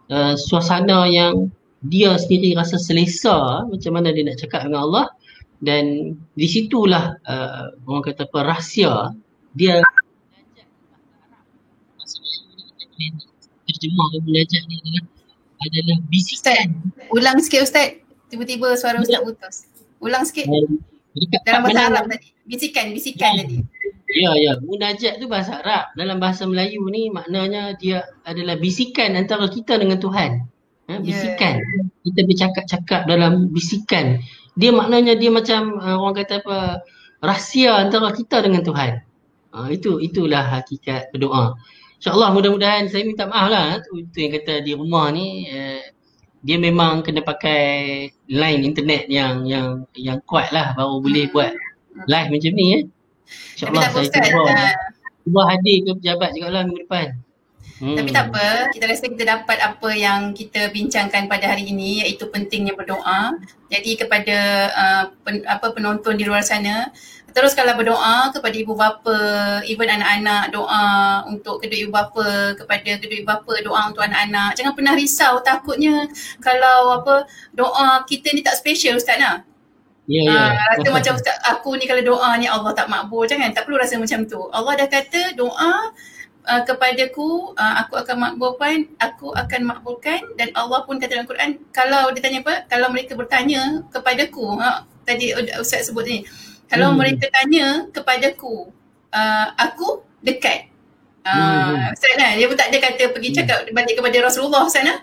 Uh, 0.05 0.33
suasana 0.38 1.09
yang 1.09 1.49
dia 1.85 2.13
sendiri 2.17 2.53
rasa 2.53 2.77
selesa 2.77 3.65
macam 3.65 3.91
mana 3.97 4.13
dia 4.13 4.23
nak 4.23 4.39
cakap 4.39 4.69
dengan 4.69 4.88
Allah. 4.88 5.05
Dan 5.59 6.15
di 6.38 6.47
situlah 6.47 7.17
uh, 7.25 7.73
orang 7.89 8.03
kata 8.05 8.29
apa? 8.29 8.39
Rahsia. 8.45 9.11
Dia 9.57 9.81
terjemah 13.85 14.07
dan 14.17 14.21
belajar 14.25 14.61
ni 14.65 14.75
adalah 14.81 15.03
adalah 15.61 15.97
bisikan. 16.09 16.67
Ulang 17.13 17.37
sikit 17.41 17.61
Ustaz. 17.61 18.01
Tiba-tiba 18.33 18.73
suara 18.73 18.97
Ustaz 18.97 19.21
putus. 19.21 19.55
Ulang 20.01 20.25
sikit. 20.25 20.49
Dalam 21.45 21.61
bahasa 21.63 21.81
Arab 21.93 22.05
tadi. 22.09 22.27
Bisikan, 22.45 22.85
bisikan 22.91 23.31
ya. 23.37 23.45
tadi. 23.45 23.57
Ya, 24.11 24.31
ya. 24.37 24.53
Munajat 24.65 25.21
tu 25.21 25.29
bahasa 25.29 25.61
Arab. 25.61 25.93
Dalam 25.93 26.17
bahasa 26.17 26.49
Melayu 26.49 26.81
ni 26.89 27.13
maknanya 27.13 27.77
dia 27.77 28.05
adalah 28.25 28.57
bisikan 28.57 29.13
antara 29.13 29.45
kita 29.47 29.77
dengan 29.77 30.01
Tuhan. 30.01 30.43
Ha, 30.89 30.91
ya. 30.91 30.97
bisikan. 31.01 31.55
Yeah. 31.61 31.85
Kita 32.09 32.19
bercakap-cakap 32.25 33.01
dalam 33.05 33.53
bisikan. 33.53 34.21
Dia 34.57 34.73
maknanya 34.73 35.17
dia 35.17 35.29
macam 35.29 35.77
uh, 35.77 35.97
orang 36.01 36.25
kata 36.25 36.41
apa 36.41 36.57
rahsia 37.23 37.73
antara 37.79 38.11
kita 38.13 38.41
dengan 38.43 38.61
Tuhan. 38.61 39.01
Uh, 39.55 39.71
itu 39.71 40.03
itulah 40.03 40.43
hakikat 40.43 41.09
berdoa. 41.15 41.55
InsyaAllah 42.05 42.37
mudah-mudahan 42.37 42.85
saya 42.85 43.01
minta 43.01 43.25
maaf 43.25 43.49
lah 43.49 43.81
tu, 43.81 43.97
tu 44.13 44.21
yang 44.21 44.37
kata 44.37 44.61
di 44.61 44.77
rumah 44.77 45.09
ni 45.09 45.49
uh, 45.49 45.81
dia 46.45 46.61
memang 46.61 47.01
kena 47.01 47.25
pakai 47.25 48.05
line 48.29 48.61
internet 48.61 49.09
yang 49.09 49.41
yang 49.49 49.89
yang 49.97 50.21
kuat 50.29 50.53
lah 50.53 50.77
baru 50.77 51.01
boleh 51.01 51.25
hmm. 51.25 51.33
buat 51.33 51.49
live 52.05 52.29
macam 52.29 52.51
ni 52.53 52.65
eh. 52.77 52.81
InsyaAllah 53.57 53.89
saya 53.89 54.21
cuba 54.21 54.41
uh, 54.53 54.73
cuba 55.25 55.41
hadir 55.49 55.75
ke 55.81 55.91
pejabat 55.97 56.29
juga 56.37 56.47
lah 56.53 56.61
minggu 56.69 56.85
depan. 56.85 57.07
Hmm. 57.81 57.97
Tapi 57.97 58.09
tak 58.13 58.25
apa, 58.29 58.45
kita 58.69 58.85
rasa 58.85 59.05
kita 59.09 59.25
dapat 59.25 59.57
apa 59.65 59.89
yang 59.97 60.19
kita 60.37 60.69
bincangkan 60.69 61.25
pada 61.25 61.57
hari 61.57 61.73
ini 61.73 62.05
iaitu 62.05 62.29
pentingnya 62.29 62.77
berdoa. 62.77 63.33
Jadi 63.73 63.97
kepada 63.97 64.37
uh, 64.77 65.03
pen, 65.25 65.41
apa 65.49 65.73
penonton 65.73 66.21
di 66.21 66.23
luar 66.29 66.45
sana, 66.45 66.93
teruskanlah 67.35 67.75
berdoa 67.75 68.31
kepada 68.31 68.55
ibu 68.55 68.73
bapa, 68.79 69.17
even 69.67 69.91
anak-anak 69.91 70.55
doa 70.55 70.87
untuk 71.27 71.59
kedua 71.59 71.79
ibu 71.83 71.91
bapa, 71.91 72.55
kepada 72.55 72.95
kedua 72.95 73.17
ibu 73.19 73.27
bapa 73.27 73.53
doa 73.59 73.91
untuk 73.91 74.07
anak-anak. 74.07 74.55
Jangan 74.55 74.71
pernah 74.71 74.95
risau 74.95 75.43
takutnya 75.43 76.07
kalau 76.39 76.95
apa 77.03 77.27
doa 77.51 78.07
kita 78.07 78.31
ni 78.31 78.39
tak 78.39 78.55
special 78.55 78.95
Ustaz 78.95 79.19
nak. 79.19 79.43
Ya, 80.07 80.21
yeah, 80.21 80.25
ya. 80.25 80.31
Yeah. 80.31 80.47
Uh, 80.47 80.67
rasa 80.71 80.87
macam 80.95 81.13
Ustaz, 81.19 81.37
aku 81.43 81.75
ni 81.75 81.83
kalau 81.83 81.99
doa 82.07 82.29
ni 82.39 82.47
Allah 82.47 82.71
tak 82.71 82.87
makbul. 82.87 83.27
Jangan, 83.27 83.51
tak 83.51 83.67
perlu 83.67 83.83
rasa 83.83 83.99
macam 83.99 84.23
tu. 84.23 84.39
Allah 84.55 84.73
dah 84.79 84.87
kata 84.87 85.35
doa 85.35 85.91
uh, 86.47 86.61
kepadaku 86.63 87.51
uh, 87.57 87.73
aku 87.83 87.99
akan 87.99 88.15
makbulkan 88.21 88.87
aku 89.01 89.33
akan 89.33 89.61
makbulkan 89.65 90.21
dan 90.37 90.53
Allah 90.53 90.85
pun 90.85 91.01
kata 91.01 91.19
dalam 91.19 91.27
Quran 91.27 91.49
kalau 91.73 92.13
dia 92.13 92.21
tanya 92.21 92.39
apa 92.45 92.53
kalau 92.69 92.87
mereka 92.93 93.17
bertanya 93.17 93.81
kepadaku 93.89 94.61
uh, 94.61 94.85
tadi 95.05 95.33
ustaz 95.57 95.89
sebut 95.89 96.05
ni 96.05 96.17
kalau 96.69 96.93
hmm. 96.93 96.97
mereka 96.97 97.25
tanya 97.32 97.86
kepadaku 97.93 98.69
uh, 99.13 99.47
aku 99.58 100.01
dekat 100.25 100.69
uh, 101.25 101.91
hmm. 101.91 101.93
ustaz 101.93 102.13
kan 102.17 102.34
dia 102.38 102.45
pun 102.49 102.58
tak 102.58 102.69
ada 102.73 102.78
kata 102.82 103.04
pergi 103.13 103.30
hmm. 103.34 103.38
cakap 103.43 103.58
balik 103.71 103.95
kepada 103.97 104.17
Rasulullah 104.25 104.65
sana 104.69 105.01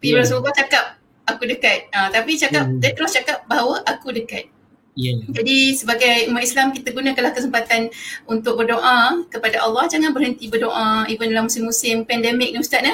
yeah. 0.00 0.18
Rasulullah 0.18 0.54
cakap 0.56 1.00
aku 1.28 1.44
dekat 1.46 1.88
uh, 1.92 2.08
tapi 2.10 2.36
cakap 2.36 2.66
hmm. 2.66 2.80
dia 2.80 2.90
terus 2.96 3.12
cakap 3.14 3.44
bahawa 3.46 3.80
aku 3.84 4.10
dekat 4.12 4.48
Yeah. 4.92 5.24
Jadi 5.24 5.72
sebagai 5.72 6.28
umat 6.28 6.44
Islam 6.44 6.68
kita 6.76 6.92
gunakanlah 6.92 7.32
kesempatan 7.32 7.88
untuk 8.28 8.60
berdoa 8.60 9.24
kepada 9.32 9.64
Allah. 9.64 9.88
Jangan 9.88 10.12
berhenti 10.12 10.52
berdoa 10.52 11.08
even 11.08 11.32
dalam 11.32 11.48
musim-musim 11.48 12.04
pandemik 12.04 12.52
ni 12.52 12.60
Ustaz 12.60 12.84
ya. 12.84 12.92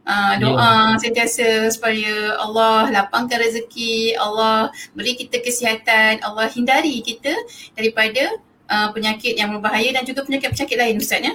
Uh, 0.00 0.34
doa 0.40 0.56
yeah. 0.56 0.86
sentiasa 0.96 1.68
supaya 1.70 2.34
Allah 2.40 2.88
lapangkan 2.88 3.36
rezeki, 3.36 4.16
Allah 4.16 4.72
beri 4.96 5.14
kita 5.14 5.44
kesihatan, 5.44 6.24
Allah 6.24 6.48
hindari 6.48 7.04
kita 7.04 7.30
daripada 7.76 8.32
uh, 8.66 8.88
penyakit 8.96 9.36
yang 9.36 9.52
berbahaya 9.52 9.92
dan 9.92 10.02
juga 10.08 10.24
penyakit-penyakit 10.24 10.76
lain 10.80 10.96
Ustaz 10.98 11.20
ya. 11.20 11.34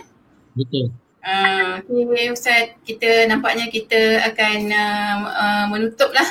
Betul. 0.57 0.91
Uh, 1.25 1.81
okay, 1.81 2.29
Ustaz, 2.33 2.77
kita 2.85 3.29
nampaknya 3.29 3.69
kita 3.69 4.21
akan 4.33 4.59
uh, 4.69 5.17
uh, 5.29 5.65
menutuplah 5.69 6.25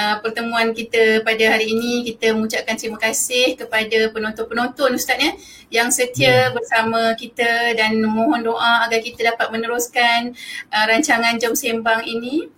uh, 0.00 0.16
pertemuan 0.24 0.72
kita 0.72 1.20
pada 1.20 1.44
hari 1.52 1.76
ini 1.76 2.08
kita 2.08 2.32
mengucapkan 2.32 2.74
terima 2.80 2.96
kasih 2.96 3.60
kepada 3.60 4.08
penonton-penonton 4.10 4.96
Ustaz 4.96 5.20
ya 5.20 5.32
yang 5.68 5.88
setia 5.92 6.24
yeah. 6.24 6.44
bersama 6.50 7.12
kita 7.14 7.76
dan 7.76 8.00
mohon 8.00 8.40
doa 8.40 8.88
agar 8.88 9.00
kita 9.04 9.36
dapat 9.36 9.52
meneruskan 9.52 10.32
uh, 10.72 10.84
rancangan 10.88 11.36
Jom 11.36 11.52
Sembang 11.52 12.02
ini 12.08 12.48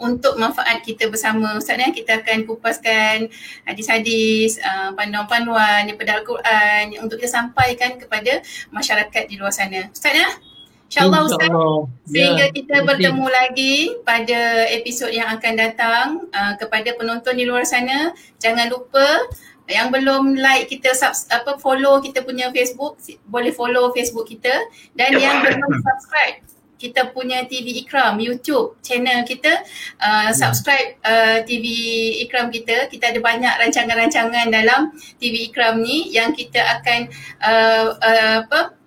untuk 0.00 0.40
manfaat 0.40 0.80
kita 0.80 1.12
bersama 1.12 1.60
Ustaz 1.60 1.76
ya. 1.76 1.92
Kita 1.92 2.24
akan 2.24 2.48
kupaskan 2.48 3.28
hadis-hadis 3.68 4.56
uh, 4.64 4.96
panduan-panduan 4.96 5.84
daripada 5.84 6.16
Al-Quran 6.16 6.96
untuk 7.04 7.20
kita 7.20 7.28
sampaikan 7.36 8.00
kepada 8.00 8.40
masyarakat 8.72 9.28
di 9.28 9.36
luar 9.36 9.52
sana. 9.52 9.92
Ustaz 9.92 10.16
ya 10.16 10.49
InsyaAllah 10.90 11.22
Ustaz, 11.22 11.50
sehingga 12.02 12.50
ya, 12.50 12.54
kita 12.54 12.76
bertemu 12.82 13.26
lagi 13.30 13.94
pada 14.02 14.66
episod 14.74 15.06
yang 15.14 15.30
akan 15.38 15.54
datang 15.54 16.06
uh, 16.34 16.58
kepada 16.58 16.98
penonton 16.98 17.38
di 17.38 17.46
luar 17.46 17.62
sana. 17.62 18.10
Jangan 18.42 18.66
lupa 18.66 19.22
yang 19.70 19.94
belum 19.94 20.34
like 20.34 20.66
kita 20.66 20.90
sub, 20.98 21.14
apa 21.30 21.62
follow 21.62 22.02
kita 22.02 22.26
punya 22.26 22.50
Facebook, 22.50 22.98
boleh 23.22 23.54
follow 23.54 23.94
Facebook 23.94 24.26
kita. 24.34 24.50
Dan 24.98 25.14
yang 25.14 25.46
belum 25.46 25.78
subscribe 25.78 26.42
kita 26.80 27.14
punya 27.14 27.46
TV 27.46 27.84
Ikram 27.84 28.16
YouTube 28.18 28.80
channel 28.82 29.22
kita 29.28 29.62
uh, 30.02 30.34
subscribe 30.34 30.98
uh, 31.06 31.44
TV 31.46 31.70
Ikram 32.26 32.50
kita. 32.50 32.90
Kita 32.90 33.14
ada 33.14 33.20
banyak 33.22 33.54
rancangan-rancangan 33.62 34.50
dalam 34.50 34.90
TV 35.22 35.54
Ikram 35.54 35.86
ni 35.86 36.10
yang 36.10 36.34
kita 36.34 36.82
akan 36.82 37.00
uh, 37.46 37.86
uh, 37.94 38.36
apa 38.42 38.80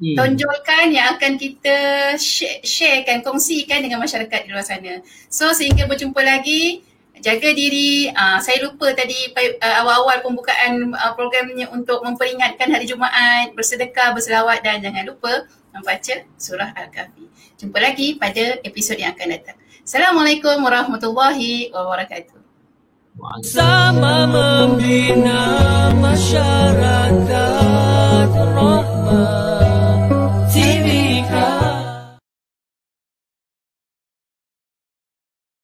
hmm. 0.00 0.16
tonjolkan 0.16 0.90
yang 0.90 1.14
akan 1.14 1.36
kita 1.36 1.76
share, 2.16 2.64
sharekan, 2.64 3.20
kongsikan 3.20 3.84
dengan 3.84 4.00
masyarakat 4.00 4.40
di 4.44 4.50
luar 4.50 4.64
sana. 4.64 5.04
So 5.28 5.52
sehingga 5.52 5.84
berjumpa 5.86 6.18
lagi, 6.24 6.82
jaga 7.20 7.52
diri. 7.52 8.08
Uh, 8.10 8.40
saya 8.40 8.64
lupa 8.64 8.90
tadi 8.96 9.30
uh, 9.36 9.74
awal-awal 9.84 10.24
pembukaan 10.24 10.96
uh, 10.96 11.12
programnya 11.12 11.68
untuk 11.70 12.00
memperingatkan 12.02 12.72
hari 12.72 12.88
Jumaat, 12.88 13.52
bersedekah, 13.52 14.16
berselawat 14.16 14.64
dan 14.64 14.80
jangan 14.80 15.04
lupa 15.06 15.46
membaca 15.70 16.14
surah 16.34 16.74
Al-Kahfi. 16.74 17.30
Jumpa 17.60 17.78
lagi 17.78 18.16
pada 18.16 18.58
episod 18.64 18.96
yang 18.98 19.14
akan 19.14 19.36
datang. 19.36 19.56
Assalamualaikum 19.84 20.58
warahmatullahi 20.64 21.70
wabarakatuh. 21.70 22.40
Sama 23.44 24.24
membina 24.24 25.92
masyarakat 25.92 27.60